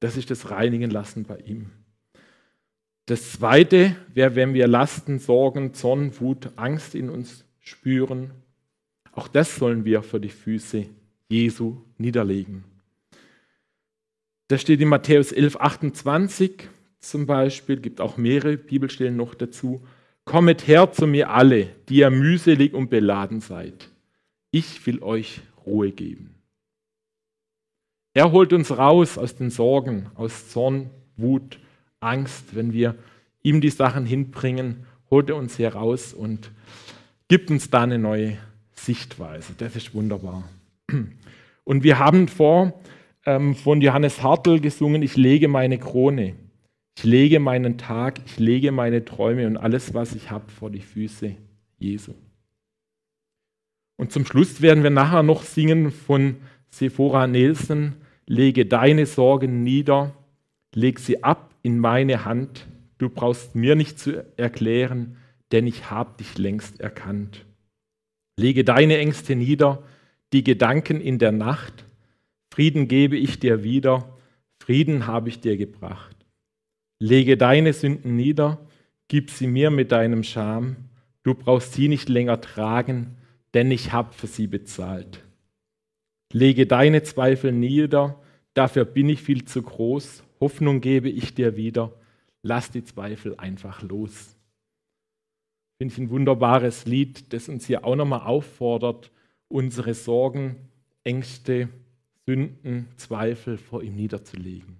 Das 0.00 0.16
ist 0.16 0.32
das 0.32 0.50
Reinigen 0.50 0.90
lassen 0.90 1.22
bei 1.22 1.36
ihm. 1.38 1.70
Das 3.06 3.32
zweite 3.32 3.94
wäre, 4.12 4.34
wenn 4.34 4.54
wir 4.54 4.66
Lasten, 4.66 5.20
Sorgen, 5.20 5.74
Zorn, 5.74 6.18
Wut, 6.18 6.50
Angst 6.56 6.96
in 6.96 7.08
uns 7.08 7.44
spüren. 7.60 8.32
Auch 9.12 9.28
das 9.28 9.54
sollen 9.54 9.84
wir 9.84 10.02
vor 10.02 10.18
die 10.18 10.28
Füße 10.28 10.86
Jesu 11.32 11.78
niederlegen. 11.98 12.64
Das 14.48 14.60
steht 14.60 14.80
in 14.80 14.88
Matthäus 14.88 15.32
11, 15.32 15.56
28 15.56 16.68
zum 17.00 17.26
Beispiel, 17.26 17.78
gibt 17.78 18.00
auch 18.00 18.16
mehrere 18.16 18.56
Bibelstellen 18.56 19.16
noch 19.16 19.34
dazu. 19.34 19.82
Kommet 20.24 20.68
her 20.68 20.92
zu 20.92 21.06
mir 21.06 21.30
alle, 21.30 21.70
die 21.88 21.96
ihr 21.96 22.10
mühselig 22.10 22.74
und 22.74 22.90
beladen 22.90 23.40
seid. 23.40 23.88
Ich 24.50 24.86
will 24.86 25.02
euch 25.02 25.40
Ruhe 25.66 25.90
geben. 25.90 26.34
Er 28.14 28.30
holt 28.30 28.52
uns 28.52 28.76
raus 28.76 29.16
aus 29.18 29.34
den 29.36 29.50
Sorgen, 29.50 30.10
aus 30.14 30.50
Zorn, 30.50 30.90
Wut, 31.16 31.58
Angst. 31.98 32.54
Wenn 32.54 32.72
wir 32.72 32.94
ihm 33.42 33.60
die 33.60 33.70
Sachen 33.70 34.04
hinbringen, 34.04 34.86
holt 35.10 35.30
er 35.30 35.36
uns 35.36 35.58
heraus 35.58 36.12
und 36.12 36.50
gibt 37.26 37.50
uns 37.50 37.70
da 37.70 37.82
eine 37.82 37.98
neue 37.98 38.36
Sichtweise. 38.74 39.54
Das 39.56 39.74
ist 39.74 39.94
wunderbar. 39.94 40.48
Und 41.64 41.84
wir 41.84 41.98
haben 41.98 42.28
vor 42.28 42.80
ähm, 43.24 43.54
von 43.54 43.80
Johannes 43.80 44.22
Hartl 44.22 44.60
gesungen, 44.60 45.02
ich 45.02 45.16
lege 45.16 45.48
meine 45.48 45.78
Krone. 45.78 46.34
Ich 46.96 47.04
lege 47.04 47.40
meinen 47.40 47.78
Tag, 47.78 48.20
ich 48.26 48.38
lege 48.38 48.70
meine 48.70 49.04
Träume 49.04 49.46
und 49.46 49.56
alles, 49.56 49.94
was 49.94 50.14
ich 50.14 50.30
habe, 50.30 50.50
vor 50.50 50.70
die 50.70 50.80
Füße 50.80 51.34
Jesu. 51.78 52.12
Und 53.96 54.12
zum 54.12 54.26
Schluss 54.26 54.60
werden 54.60 54.82
wir 54.82 54.90
nachher 54.90 55.22
noch 55.22 55.42
singen 55.42 55.90
von 55.90 56.36
Sephora 56.70 57.26
Nelson, 57.26 57.94
lege 58.26 58.66
deine 58.66 59.06
Sorgen 59.06 59.62
nieder, 59.62 60.14
leg 60.74 60.98
sie 60.98 61.22
ab 61.22 61.54
in 61.62 61.78
meine 61.78 62.24
Hand, 62.24 62.66
du 62.98 63.08
brauchst 63.08 63.54
mir 63.54 63.74
nicht 63.74 63.98
zu 63.98 64.24
erklären, 64.36 65.16
denn 65.50 65.66
ich 65.66 65.90
habe 65.90 66.16
dich 66.18 66.38
längst 66.38 66.80
erkannt. 66.80 67.44
Lege 68.38 68.64
deine 68.64 68.98
Ängste 68.98 69.36
nieder, 69.36 69.82
die 70.32 70.44
Gedanken 70.44 71.00
in 71.00 71.18
der 71.18 71.32
Nacht, 71.32 71.84
Frieden 72.52 72.88
gebe 72.88 73.16
ich 73.16 73.38
dir 73.38 73.62
wieder, 73.62 74.18
Frieden 74.62 75.06
habe 75.06 75.28
ich 75.28 75.40
dir 75.40 75.56
gebracht. 75.56 76.16
Lege 76.98 77.36
deine 77.36 77.72
Sünden 77.72 78.16
nieder, 78.16 78.66
gib 79.08 79.30
sie 79.30 79.46
mir 79.46 79.70
mit 79.70 79.90
deinem 79.92 80.22
Scham. 80.22 80.76
Du 81.22 81.34
brauchst 81.34 81.72
sie 81.72 81.88
nicht 81.88 82.08
länger 82.08 82.40
tragen, 82.40 83.16
denn 83.54 83.70
ich 83.70 83.92
habe 83.92 84.12
für 84.12 84.26
sie 84.26 84.46
bezahlt. 84.46 85.24
Lege 86.32 86.66
deine 86.66 87.02
Zweifel 87.02 87.52
nieder, 87.52 88.20
dafür 88.54 88.84
bin 88.84 89.08
ich 89.08 89.20
viel 89.20 89.44
zu 89.44 89.62
groß. 89.62 90.24
Hoffnung 90.40 90.80
gebe 90.80 91.08
ich 91.08 91.34
dir 91.34 91.56
wieder. 91.56 91.92
Lass 92.42 92.70
die 92.70 92.84
Zweifel 92.84 93.36
einfach 93.36 93.82
los. 93.82 94.36
Finde 95.78 95.92
ich 95.92 95.98
ein 95.98 96.10
wunderbares 96.10 96.86
Lied, 96.86 97.32
das 97.32 97.48
uns 97.48 97.66
hier 97.66 97.84
auch 97.84 97.96
nochmal 97.96 98.20
auffordert, 98.20 99.10
unsere 99.52 99.94
Sorgen, 99.94 100.56
Ängste, 101.04 101.68
Sünden, 102.26 102.88
Zweifel 102.96 103.58
vor 103.58 103.82
ihm 103.82 103.94
niederzulegen. 103.94 104.78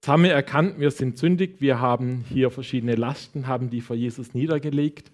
Jetzt 0.00 0.08
haben 0.08 0.24
wir 0.24 0.32
erkannt, 0.32 0.80
wir 0.80 0.90
sind 0.90 1.16
sündig, 1.16 1.60
wir 1.60 1.78
haben 1.78 2.24
hier 2.28 2.50
verschiedene 2.50 2.96
Lasten, 2.96 3.46
haben 3.46 3.70
die 3.70 3.80
vor 3.80 3.94
Jesus 3.94 4.34
niedergelegt. 4.34 5.12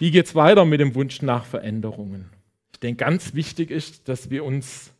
Wie 0.00 0.10
geht 0.10 0.26
es 0.26 0.34
weiter 0.34 0.64
mit 0.64 0.80
dem 0.80 0.96
Wunsch 0.96 1.22
nach 1.22 1.44
Veränderungen? 1.44 2.30
Ich 2.72 2.80
denke, 2.80 3.04
ganz 3.04 3.34
wichtig 3.34 3.70
ist, 3.70 4.08
dass 4.08 4.28
wir 4.28 4.44
uns 4.44 4.92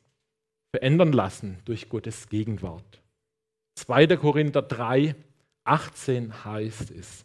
verändern 0.70 1.12
lassen 1.12 1.58
durch 1.64 1.88
Gottes 1.88 2.28
Gegenwart. 2.28 3.02
2. 3.74 4.16
Korinther 4.16 4.62
3, 4.62 5.16
18 5.64 6.44
heißt 6.44 6.92
es. 6.92 7.24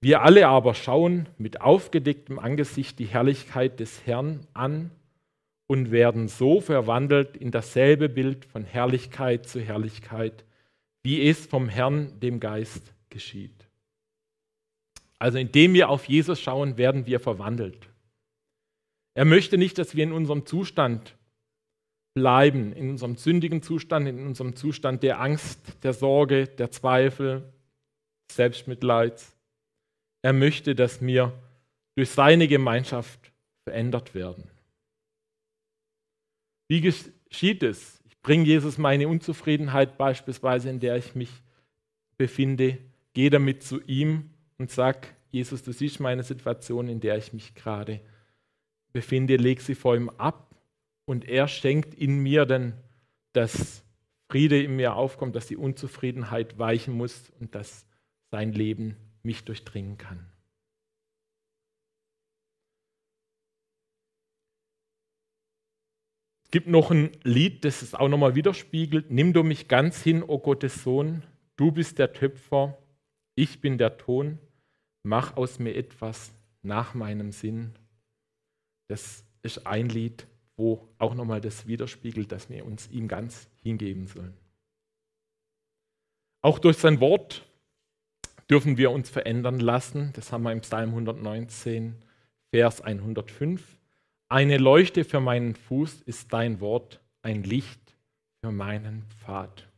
Wir 0.00 0.22
alle 0.22 0.48
aber 0.48 0.74
schauen 0.74 1.28
mit 1.36 1.60
aufgedecktem 1.60 2.38
Angesicht 2.38 2.98
die 2.98 3.06
Herrlichkeit 3.06 3.80
des 3.80 4.06
Herrn 4.06 4.46
an 4.54 4.90
und 5.66 5.90
werden 5.90 6.28
so 6.28 6.60
verwandelt 6.60 7.36
in 7.36 7.50
dasselbe 7.50 8.08
Bild 8.08 8.46
von 8.46 8.64
Herrlichkeit 8.64 9.46
zu 9.46 9.60
Herrlichkeit, 9.60 10.44
wie 11.02 11.28
es 11.28 11.46
vom 11.46 11.68
Herrn, 11.68 12.18
dem 12.20 12.40
Geist, 12.40 12.94
geschieht. 13.10 13.68
Also 15.18 15.36
indem 15.36 15.74
wir 15.74 15.90
auf 15.90 16.06
Jesus 16.06 16.40
schauen, 16.40 16.78
werden 16.78 17.04
wir 17.06 17.20
verwandelt. 17.20 17.88
Er 19.14 19.26
möchte 19.26 19.58
nicht, 19.58 19.76
dass 19.76 19.94
wir 19.94 20.04
in 20.04 20.12
unserem 20.12 20.46
Zustand 20.46 21.14
bleiben, 22.14 22.72
in 22.72 22.90
unserem 22.90 23.16
sündigen 23.16 23.62
Zustand, 23.62 24.08
in 24.08 24.26
unserem 24.26 24.56
Zustand 24.56 25.02
der 25.02 25.20
Angst, 25.20 25.60
der 25.82 25.92
Sorge, 25.92 26.46
der 26.46 26.70
Zweifel, 26.70 27.52
Selbstmitleids. 28.32 29.36
Er 30.22 30.32
möchte, 30.32 30.74
dass 30.74 31.00
wir 31.00 31.32
durch 31.94 32.10
seine 32.10 32.48
Gemeinschaft 32.48 33.32
verändert 33.64 34.14
werden. 34.14 34.50
Wie 36.68 36.80
geschieht 36.80 37.62
es? 37.62 38.00
Ich 38.06 38.18
bringe 38.20 38.44
Jesus 38.44 38.78
meine 38.78 39.08
Unzufriedenheit 39.08 39.98
beispielsweise, 39.98 40.70
in 40.70 40.80
der 40.80 40.96
ich 40.96 41.14
mich 41.14 41.30
befinde, 42.16 42.78
gehe 43.12 43.30
damit 43.30 43.62
zu 43.62 43.80
ihm 43.82 44.30
und 44.58 44.70
sage, 44.70 45.08
Jesus, 45.30 45.62
du 45.62 45.72
siehst 45.72 46.00
meine 46.00 46.22
Situation, 46.22 46.88
in 46.88 47.00
der 47.00 47.16
ich 47.16 47.32
mich 47.32 47.54
gerade 47.54 48.00
befinde, 48.92 49.36
leg 49.36 49.60
sie 49.60 49.74
vor 49.74 49.96
ihm 49.96 50.10
ab 50.10 50.54
und 51.06 51.28
er 51.28 51.48
schenkt 51.48 51.94
in 51.94 52.18
mir 52.18 52.46
dann, 52.46 52.74
dass 53.32 53.84
Friede 54.28 54.62
in 54.62 54.76
mir 54.76 54.94
aufkommt, 54.94 55.34
dass 55.34 55.46
die 55.46 55.56
Unzufriedenheit 55.56 56.58
weichen 56.58 56.94
muss 56.94 57.32
und 57.40 57.54
dass 57.54 57.86
sein 58.30 58.52
Leben 58.52 58.96
mich 59.22 59.44
durchdringen 59.44 59.98
kann. 59.98 60.30
Es 66.44 66.50
gibt 66.52 66.66
noch 66.66 66.90
ein 66.90 67.12
Lied, 67.22 67.64
das 67.64 67.80
es 67.82 67.94
auch 67.94 68.08
nochmal 68.08 68.34
widerspiegelt. 68.34 69.10
Nimm 69.10 69.32
du 69.32 69.44
mich 69.44 69.68
ganz 69.68 70.02
hin, 70.02 70.22
o 70.22 70.26
oh 70.30 70.38
Gottes 70.38 70.82
Sohn, 70.82 71.22
du 71.56 71.70
bist 71.70 72.00
der 72.00 72.12
Töpfer, 72.12 72.76
ich 73.36 73.60
bin 73.60 73.78
der 73.78 73.98
Ton, 73.98 74.40
mach 75.04 75.36
aus 75.36 75.60
mir 75.60 75.76
etwas 75.76 76.32
nach 76.62 76.94
meinem 76.94 77.30
Sinn. 77.30 77.74
Das 78.88 79.24
ist 79.42 79.66
ein 79.66 79.88
Lied, 79.88 80.26
wo 80.56 80.88
auch 80.98 81.14
nochmal 81.14 81.40
das 81.40 81.68
widerspiegelt, 81.68 82.32
dass 82.32 82.50
wir 82.50 82.66
uns 82.66 82.90
ihm 82.90 83.06
ganz 83.06 83.48
hingeben 83.62 84.08
sollen. 84.08 84.36
Auch 86.42 86.58
durch 86.58 86.78
sein 86.78 87.00
Wort 87.00 87.46
dürfen 88.50 88.76
wir 88.76 88.90
uns 88.90 89.08
verändern 89.08 89.60
lassen. 89.60 90.12
Das 90.14 90.32
haben 90.32 90.42
wir 90.42 90.52
im 90.52 90.60
Psalm 90.60 90.90
119, 90.90 91.94
Vers 92.52 92.80
105. 92.80 93.78
Eine 94.28 94.58
Leuchte 94.58 95.04
für 95.04 95.20
meinen 95.20 95.54
Fuß 95.54 96.02
ist 96.02 96.32
dein 96.32 96.60
Wort, 96.60 97.00
ein 97.22 97.44
Licht 97.44 97.96
für 98.40 98.50
meinen 98.50 99.04
Pfad. 99.20 99.68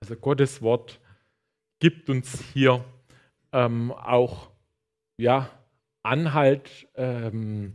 Also 0.00 0.16
Gottes 0.16 0.62
Wort 0.62 1.00
gibt 1.78 2.08
uns 2.08 2.42
hier 2.52 2.84
ähm, 3.52 3.92
auch 3.92 4.50
ja, 5.18 5.50
Anhalt, 6.02 6.88
ähm, 6.94 7.74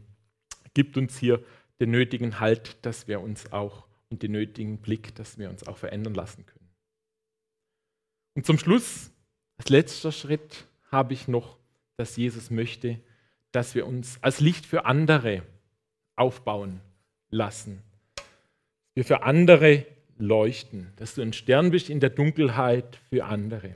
gibt 0.74 0.98
uns 0.98 1.18
hier 1.18 1.44
den 1.80 1.92
nötigen 1.92 2.40
Halt, 2.40 2.84
dass 2.86 3.08
wir 3.08 3.22
uns 3.22 3.52
auch 3.52 3.88
und 4.10 4.24
den 4.24 4.32
nötigen 4.32 4.78
Blick, 4.78 5.16
dass 5.16 5.38
wir 5.38 5.50
uns 5.50 5.68
auch 5.68 5.78
verändern 5.78 6.14
lassen 6.14 6.46
können. 6.46 6.70
Und 8.36 8.46
zum 8.46 8.58
Schluss, 8.58 9.12
als 9.62 9.70
letzter 9.70 10.12
Schritt, 10.12 10.66
habe 10.90 11.14
ich 11.14 11.28
noch, 11.28 11.56
dass 11.96 12.18
Jesus 12.18 12.50
möchte, 12.50 13.00
dass 13.52 13.76
wir 13.76 13.86
uns 13.86 14.18
als 14.24 14.40
Licht 14.40 14.66
für 14.66 14.86
andere 14.86 15.44
aufbauen 16.16 16.82
lassen. 17.30 17.84
Wir 18.96 19.06
für 19.06 19.22
andere 19.22 19.86
leuchten, 20.18 20.92
dass 20.96 21.14
du 21.14 21.22
ein 21.22 21.32
Stern 21.32 21.70
bist 21.70 21.92
in 21.92 22.00
der 22.00 22.10
Dunkelheit 22.10 23.00
für 23.12 23.26
andere. 23.26 23.76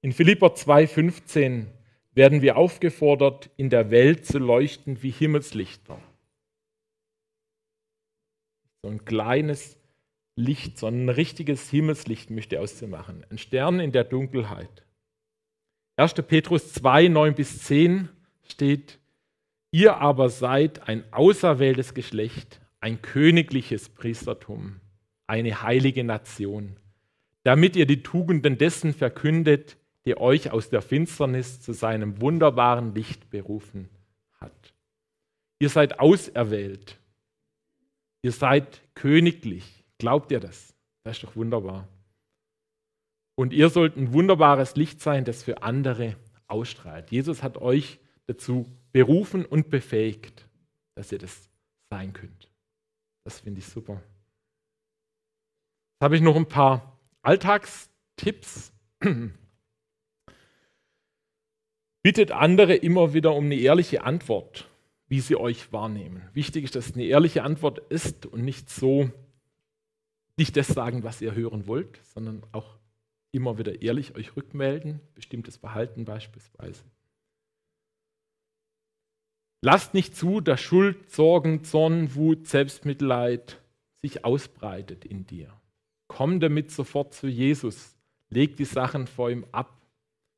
In 0.00 0.12
Philipper 0.12 0.54
2,15 0.54 1.64
werden 2.12 2.40
wir 2.40 2.56
aufgefordert, 2.56 3.50
in 3.56 3.70
der 3.70 3.90
Welt 3.90 4.26
zu 4.26 4.38
leuchten 4.38 5.02
wie 5.02 5.10
Himmelslichter. 5.10 6.00
So 8.82 8.90
ein 8.90 9.04
kleines 9.04 9.76
Licht, 10.38 10.78
sondern 10.78 11.06
ein 11.06 11.14
richtiges 11.14 11.68
Himmelslicht 11.68 12.30
möchte 12.30 12.60
aus 12.60 12.78
dir 12.78 12.86
machen. 12.86 13.26
Ein 13.28 13.38
Stern 13.38 13.80
in 13.80 13.92
der 13.92 14.04
Dunkelheit. 14.04 14.84
1. 15.96 16.14
Petrus 16.14 16.72
2, 16.74 17.08
9 17.08 17.34
bis 17.34 17.64
10 17.64 18.08
steht, 18.48 18.98
ihr 19.72 19.96
aber 19.96 20.28
seid 20.28 20.88
ein 20.88 21.04
auserwähltes 21.12 21.92
Geschlecht, 21.92 22.60
ein 22.80 23.02
königliches 23.02 23.88
Priestertum, 23.88 24.76
eine 25.26 25.62
heilige 25.62 26.04
Nation, 26.04 26.76
damit 27.42 27.74
ihr 27.74 27.86
die 27.86 28.04
Tugenden 28.04 28.58
dessen 28.58 28.94
verkündet, 28.94 29.76
der 30.06 30.20
euch 30.20 30.52
aus 30.52 30.70
der 30.70 30.82
Finsternis 30.82 31.60
zu 31.60 31.72
seinem 31.72 32.20
wunderbaren 32.20 32.94
Licht 32.94 33.28
berufen 33.30 33.88
hat. 34.34 34.72
Ihr 35.58 35.68
seid 35.68 35.98
auserwählt, 35.98 36.96
ihr 38.22 38.32
seid 38.32 38.82
königlich, 38.94 39.77
Glaubt 39.98 40.30
ihr 40.32 40.40
das? 40.40 40.74
Das 41.04 41.16
ist 41.16 41.24
doch 41.24 41.36
wunderbar. 41.36 41.88
Und 43.36 43.52
ihr 43.52 43.70
sollt 43.70 43.96
ein 43.96 44.12
wunderbares 44.12 44.74
Licht 44.76 45.00
sein, 45.00 45.24
das 45.24 45.42
für 45.42 45.62
andere 45.62 46.16
ausstrahlt. 46.48 47.10
Jesus 47.10 47.42
hat 47.42 47.56
euch 47.58 48.00
dazu 48.26 48.66
berufen 48.92 49.44
und 49.44 49.70
befähigt, 49.70 50.48
dass 50.94 51.12
ihr 51.12 51.18
das 51.18 51.48
sein 51.90 52.12
könnt. 52.12 52.50
Das 53.24 53.40
finde 53.40 53.60
ich 53.60 53.66
super. 53.66 54.02
Jetzt 55.94 56.02
habe 56.04 56.16
ich 56.16 56.22
noch 56.22 56.36
ein 56.36 56.48
paar 56.48 56.98
Alltagstipps. 57.22 58.72
Bittet 62.02 62.32
andere 62.32 62.74
immer 62.74 63.12
wieder 63.14 63.34
um 63.34 63.44
eine 63.46 63.56
ehrliche 63.56 64.02
Antwort, 64.02 64.68
wie 65.08 65.20
sie 65.20 65.36
euch 65.36 65.72
wahrnehmen. 65.72 66.28
Wichtig 66.32 66.64
ist, 66.64 66.74
dass 66.74 66.90
es 66.90 66.94
eine 66.94 67.04
ehrliche 67.04 67.42
Antwort 67.42 67.78
ist 67.90 68.26
und 68.26 68.42
nicht 68.42 68.70
so, 68.70 69.10
nicht 70.38 70.56
das 70.56 70.68
sagen, 70.68 71.02
was 71.02 71.20
ihr 71.20 71.34
hören 71.34 71.66
wollt, 71.66 72.00
sondern 72.14 72.42
auch 72.52 72.78
immer 73.32 73.58
wieder 73.58 73.82
ehrlich 73.82 74.14
euch 74.14 74.36
rückmelden, 74.36 75.00
bestimmtes 75.14 75.56
Verhalten 75.56 76.04
beispielsweise. 76.04 76.82
Lasst 79.60 79.92
nicht 79.92 80.16
zu, 80.16 80.40
dass 80.40 80.60
Schuld, 80.60 81.10
Sorgen, 81.10 81.64
Zorn, 81.64 82.14
Wut, 82.14 82.46
Selbstmitleid 82.46 83.60
sich 84.00 84.24
ausbreitet 84.24 85.04
in 85.04 85.26
dir. 85.26 85.52
Komm 86.06 86.40
damit 86.40 86.70
sofort 86.70 87.12
zu 87.12 87.26
Jesus. 87.26 87.96
Leg 88.30 88.56
die 88.56 88.64
Sachen 88.64 89.06
vor 89.06 89.30
ihm 89.30 89.44
ab. 89.50 89.74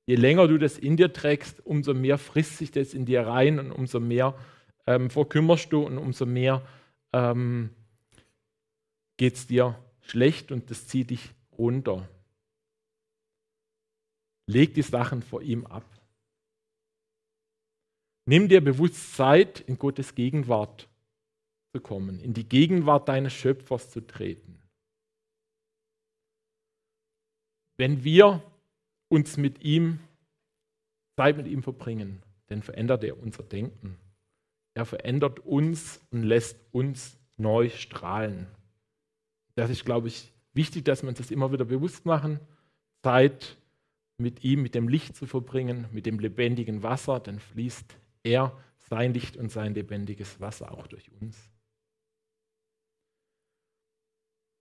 Je 0.06 0.14
länger 0.16 0.48
du 0.48 0.58
das 0.58 0.78
in 0.78 0.96
dir 0.96 1.12
trägst, 1.12 1.64
umso 1.64 1.92
mehr 1.92 2.18
frisst 2.18 2.56
sich 2.56 2.70
das 2.70 2.94
in 2.94 3.04
dir 3.04 3.26
rein 3.26 3.58
und 3.58 3.70
umso 3.70 4.00
mehr 4.00 4.34
ähm, 4.86 5.10
verkümmerst 5.10 5.72
du 5.72 5.82
und 5.82 5.98
umso 5.98 6.24
mehr 6.24 6.66
ähm, 7.12 7.70
geht 9.18 9.36
es 9.36 9.46
dir 9.46 9.76
schlecht 10.10 10.52
und 10.52 10.70
das 10.70 10.86
zieht 10.86 11.10
dich 11.10 11.30
runter. 11.56 12.08
Leg 14.46 14.74
die 14.74 14.82
Sachen 14.82 15.22
vor 15.22 15.42
ihm 15.42 15.66
ab. 15.66 15.84
Nimm 18.26 18.48
dir 18.48 18.60
bewusst 18.60 19.14
Zeit, 19.14 19.60
in 19.60 19.78
Gottes 19.78 20.14
Gegenwart 20.14 20.88
zu 21.72 21.80
kommen, 21.80 22.20
in 22.20 22.34
die 22.34 22.48
Gegenwart 22.48 23.08
deines 23.08 23.32
Schöpfers 23.32 23.90
zu 23.90 24.00
treten. 24.00 24.60
Wenn 27.76 28.04
wir 28.04 28.42
uns 29.08 29.36
mit 29.36 29.62
ihm, 29.62 30.00
Zeit 31.16 31.36
mit 31.36 31.46
ihm 31.46 31.62
verbringen, 31.62 32.22
dann 32.48 32.62
verändert 32.62 33.04
er 33.04 33.18
unser 33.18 33.42
Denken. 33.42 33.98
Er 34.74 34.84
verändert 34.84 35.40
uns 35.40 36.00
und 36.10 36.24
lässt 36.24 36.58
uns 36.72 37.16
neu 37.36 37.68
strahlen. 37.70 38.46
Das 39.60 39.68
ist, 39.68 39.84
glaube 39.84 40.08
ich, 40.08 40.32
wichtig, 40.54 40.86
dass 40.86 41.02
wir 41.02 41.10
uns 41.10 41.18
das 41.18 41.30
immer 41.30 41.52
wieder 41.52 41.66
bewusst 41.66 42.06
machen. 42.06 42.40
Zeit 43.02 43.58
mit 44.16 44.42
ihm, 44.42 44.62
mit 44.62 44.74
dem 44.74 44.88
Licht 44.88 45.14
zu 45.14 45.26
verbringen, 45.26 45.84
mit 45.92 46.06
dem 46.06 46.18
lebendigen 46.18 46.82
Wasser, 46.82 47.20
dann 47.20 47.38
fließt 47.38 47.94
er, 48.22 48.56
sein 48.78 49.12
Licht 49.12 49.36
und 49.36 49.52
sein 49.52 49.74
lebendiges 49.74 50.40
Wasser 50.40 50.72
auch 50.72 50.86
durch 50.86 51.12
uns. 51.20 51.36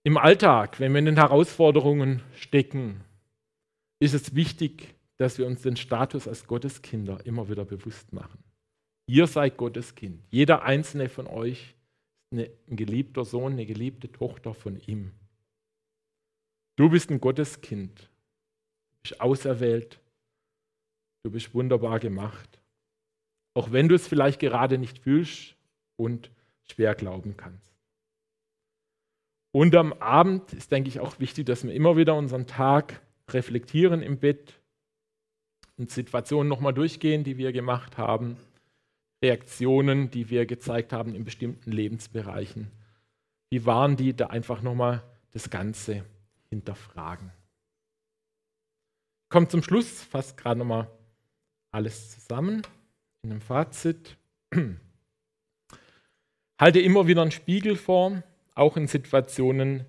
Im 0.04 0.18
Alltag, 0.18 0.78
wenn 0.80 0.92
wir 0.92 0.98
in 0.98 1.06
den 1.06 1.16
Herausforderungen 1.16 2.20
stecken, 2.36 3.00
ist 4.00 4.12
es 4.12 4.34
wichtig, 4.34 4.94
dass 5.16 5.38
wir 5.38 5.46
uns 5.46 5.62
den 5.62 5.76
Status 5.76 6.28
als 6.28 6.46
Gotteskinder 6.46 7.24
immer 7.24 7.48
wieder 7.48 7.64
bewusst 7.64 8.12
machen. 8.12 8.44
Ihr 9.06 9.26
seid 9.26 9.56
Gottes 9.56 9.94
Kind. 9.94 10.22
Jeder 10.28 10.62
einzelne 10.62 11.08
von 11.08 11.26
euch 11.26 11.74
ein 12.32 12.48
geliebter 12.68 13.24
Sohn, 13.24 13.52
eine 13.52 13.66
geliebte 13.66 14.10
Tochter 14.10 14.54
von 14.54 14.80
ihm. 14.86 15.12
Du 16.76 16.88
bist 16.88 17.10
ein 17.10 17.20
Gotteskind. 17.20 17.98
Du 18.00 18.98
bist 19.02 19.20
auserwählt. 19.20 20.00
Du 21.24 21.30
bist 21.30 21.52
wunderbar 21.54 21.98
gemacht. 21.98 22.60
Auch 23.54 23.72
wenn 23.72 23.88
du 23.88 23.94
es 23.94 24.06
vielleicht 24.06 24.40
gerade 24.40 24.78
nicht 24.78 25.00
fühlst 25.00 25.56
und 25.96 26.30
schwer 26.70 26.94
glauben 26.94 27.36
kannst. 27.36 27.66
Und 29.52 29.74
am 29.74 29.92
Abend 29.94 30.52
ist, 30.52 30.70
denke 30.70 30.88
ich, 30.88 31.00
auch 31.00 31.18
wichtig, 31.18 31.46
dass 31.46 31.64
wir 31.64 31.74
immer 31.74 31.96
wieder 31.96 32.14
unseren 32.14 32.46
Tag 32.46 33.02
reflektieren 33.28 34.02
im 34.02 34.18
Bett 34.18 34.60
und 35.76 35.90
Situationen 35.90 36.48
nochmal 36.48 36.72
durchgehen, 36.72 37.24
die 37.24 37.36
wir 37.36 37.52
gemacht 37.52 37.98
haben 37.98 38.36
Reaktionen, 39.22 40.10
die 40.10 40.30
wir 40.30 40.46
gezeigt 40.46 40.92
haben 40.92 41.14
in 41.14 41.24
bestimmten 41.24 41.70
Lebensbereichen. 41.70 42.70
Wie 43.50 43.66
waren 43.66 43.96
die 43.96 44.14
da 44.14 44.28
einfach 44.28 44.62
nochmal 44.62 45.02
das 45.32 45.50
Ganze 45.50 46.04
hinterfragen? 46.48 47.30
Kommt 49.28 49.50
zum 49.50 49.62
Schluss, 49.62 50.02
fast 50.02 50.36
gerade 50.36 50.58
nochmal 50.58 50.90
alles 51.70 52.10
zusammen 52.10 52.62
in 53.22 53.30
einem 53.30 53.40
Fazit. 53.40 54.16
Halte 56.60 56.80
immer 56.80 57.06
wieder 57.06 57.22
einen 57.22 57.30
Spiegel 57.30 57.76
vor, 57.76 58.22
auch 58.54 58.76
in 58.76 58.88
Situationen, 58.88 59.84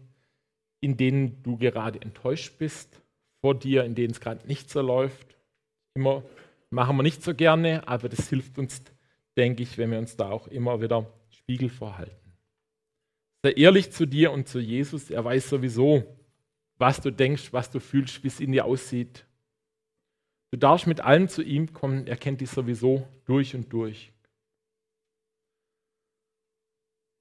in 0.79 0.97
denen 0.97 1.41
du 1.43 1.57
gerade 1.57 2.01
enttäuscht 2.01 2.57
bist, 2.57 3.01
vor 3.41 3.55
dir, 3.55 3.83
in 3.83 3.95
denen 3.95 4.11
es 4.11 4.19
gerade 4.19 4.45
nicht 4.47 4.69
so 4.69 4.81
läuft. 4.81 5.35
Immer 5.95 6.23
machen 6.69 6.95
wir 6.97 7.03
nicht 7.03 7.23
so 7.23 7.33
gerne, 7.33 7.87
aber 7.87 8.09
das 8.09 8.29
hilft 8.29 8.57
uns, 8.57 8.81
denke 9.37 9.63
ich, 9.63 9.77
wenn 9.77 9.91
wir 9.91 9.99
uns 9.99 10.17
da 10.17 10.29
auch 10.29 10.47
immer 10.47 10.81
wieder 10.81 11.11
Spiegel 11.29 11.69
vorhalten. 11.69 12.15
Sei 13.43 13.53
ehrlich 13.53 13.91
zu 13.91 14.05
dir 14.05 14.31
und 14.31 14.47
zu 14.47 14.59
Jesus. 14.59 15.09
Er 15.09 15.25
weiß 15.25 15.49
sowieso, 15.49 16.03
was 16.77 17.01
du 17.01 17.11
denkst, 17.11 17.53
was 17.53 17.71
du 17.71 17.79
fühlst, 17.79 18.23
wie 18.23 18.27
es 18.27 18.39
in 18.39 18.51
dir 18.51 18.65
aussieht. 18.65 19.25
Du 20.51 20.57
darfst 20.57 20.85
mit 20.85 21.01
allem 21.01 21.27
zu 21.27 21.41
ihm 21.41 21.73
kommen. 21.73 22.07
Er 22.07 22.17
kennt 22.17 22.41
dich 22.41 22.49
sowieso 22.49 23.07
durch 23.25 23.55
und 23.55 23.71
durch. 23.71 24.11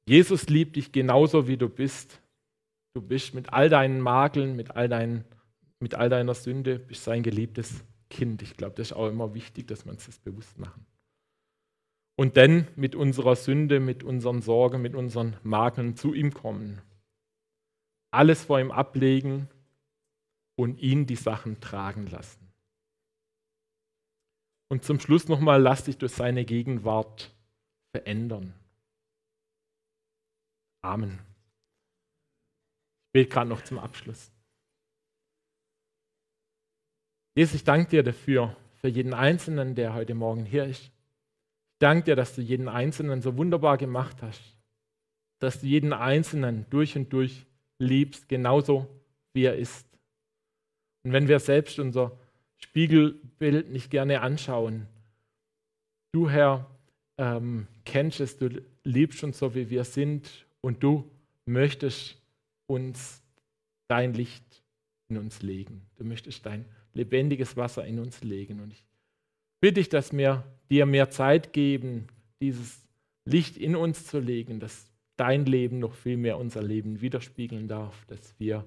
Jesus 0.06 0.48
liebt 0.48 0.76
dich 0.76 0.90
genauso, 0.90 1.46
wie 1.46 1.56
du 1.56 1.68
bist. 1.68 2.20
Du 2.94 3.00
bist 3.00 3.34
mit 3.34 3.52
all 3.52 3.68
deinen 3.68 4.00
Makeln, 4.00 4.56
mit 4.56 4.72
all, 4.72 4.88
deinen, 4.88 5.24
mit 5.78 5.94
all 5.94 6.08
deiner 6.08 6.34
Sünde, 6.34 6.80
bist 6.80 7.04
sein 7.04 7.22
geliebtes 7.22 7.84
Kind. 8.08 8.42
Ich 8.42 8.56
glaube, 8.56 8.74
das 8.76 8.88
ist 8.88 8.92
auch 8.96 9.08
immer 9.08 9.34
wichtig, 9.34 9.68
dass 9.68 9.84
wir 9.84 9.92
uns 9.92 10.06
das 10.06 10.18
bewusst 10.18 10.58
machen. 10.58 10.84
Und 12.20 12.36
dann 12.36 12.68
mit 12.76 12.94
unserer 12.94 13.34
Sünde, 13.34 13.80
mit 13.80 14.02
unseren 14.02 14.42
Sorgen, 14.42 14.82
mit 14.82 14.94
unseren 14.94 15.38
Makeln 15.42 15.96
zu 15.96 16.12
ihm 16.12 16.34
kommen. 16.34 16.82
Alles 18.10 18.44
vor 18.44 18.60
ihm 18.60 18.70
ablegen 18.70 19.48
und 20.54 20.78
ihn 20.82 21.06
die 21.06 21.16
Sachen 21.16 21.62
tragen 21.62 22.08
lassen. 22.08 22.52
Und 24.68 24.84
zum 24.84 25.00
Schluss 25.00 25.28
nochmal, 25.28 25.62
lass 25.62 25.84
dich 25.84 25.96
durch 25.96 26.12
seine 26.12 26.44
Gegenwart 26.44 27.34
verändern. 27.92 28.52
Amen. 30.82 31.20
Ich 33.06 33.12
bete 33.12 33.30
gerade 33.30 33.48
noch 33.48 33.64
zum 33.64 33.78
Abschluss. 33.78 34.30
Jesus, 37.34 37.54
ich 37.54 37.64
danke 37.64 37.88
dir 37.88 38.02
dafür, 38.02 38.54
für 38.74 38.88
jeden 38.88 39.14
Einzelnen, 39.14 39.74
der 39.74 39.94
heute 39.94 40.14
Morgen 40.14 40.44
hier 40.44 40.66
ist. 40.66 40.92
Danke 41.80 42.04
dir, 42.04 42.16
dass 42.16 42.34
du 42.34 42.42
jeden 42.42 42.68
Einzelnen 42.68 43.22
so 43.22 43.36
wunderbar 43.36 43.78
gemacht 43.78 44.22
hast, 44.22 44.40
dass 45.38 45.60
du 45.60 45.66
jeden 45.66 45.92
Einzelnen 45.92 46.66
durch 46.70 46.94
und 46.94 47.12
durch 47.12 47.46
liebst, 47.78 48.28
genauso 48.28 48.86
wie 49.32 49.44
er 49.44 49.56
ist. 49.56 49.86
Und 51.02 51.12
wenn 51.12 51.26
wir 51.26 51.40
selbst 51.40 51.78
unser 51.78 52.18
Spiegelbild 52.58 53.70
nicht 53.70 53.90
gerne 53.90 54.20
anschauen, 54.20 54.86
du 56.12 56.28
Herr 56.28 56.70
ähm, 57.16 57.66
kennst 57.86 58.20
es, 58.20 58.36
du 58.36 58.62
liebst 58.84 59.24
uns 59.24 59.38
so, 59.38 59.54
wie 59.54 59.70
wir 59.70 59.84
sind 59.84 60.46
und 60.60 60.82
du 60.82 61.10
möchtest 61.46 62.20
uns 62.66 63.22
dein 63.88 64.12
Licht 64.12 64.62
in 65.08 65.16
uns 65.16 65.40
legen. 65.40 65.86
Du 65.96 66.04
möchtest 66.04 66.44
dein 66.44 66.66
lebendiges 66.92 67.56
Wasser 67.56 67.86
in 67.86 67.98
uns 67.98 68.22
legen. 68.22 68.60
Und 68.60 68.72
ich 68.72 68.84
bitte 69.60 69.74
dich, 69.74 69.88
dass 69.88 70.12
wir 70.12 70.44
dir 70.70 70.86
mehr 70.86 71.10
Zeit 71.10 71.52
geben, 71.52 72.06
dieses 72.40 72.86
Licht 73.24 73.56
in 73.56 73.76
uns 73.76 74.06
zu 74.06 74.18
legen, 74.18 74.60
dass 74.60 74.90
dein 75.16 75.44
Leben 75.44 75.78
noch 75.78 75.94
viel 75.94 76.16
mehr 76.16 76.38
unser 76.38 76.62
Leben 76.62 77.00
widerspiegeln 77.00 77.68
darf, 77.68 78.06
dass 78.06 78.34
wir 78.38 78.64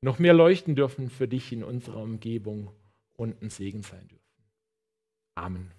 noch 0.00 0.18
mehr 0.18 0.34
leuchten 0.34 0.74
dürfen 0.74 1.08
für 1.10 1.28
dich 1.28 1.52
in 1.52 1.62
unserer 1.62 2.02
Umgebung 2.02 2.70
und 3.14 3.40
ein 3.42 3.50
Segen 3.50 3.82
sein 3.82 4.08
dürfen. 4.08 4.22
Amen. 5.36 5.70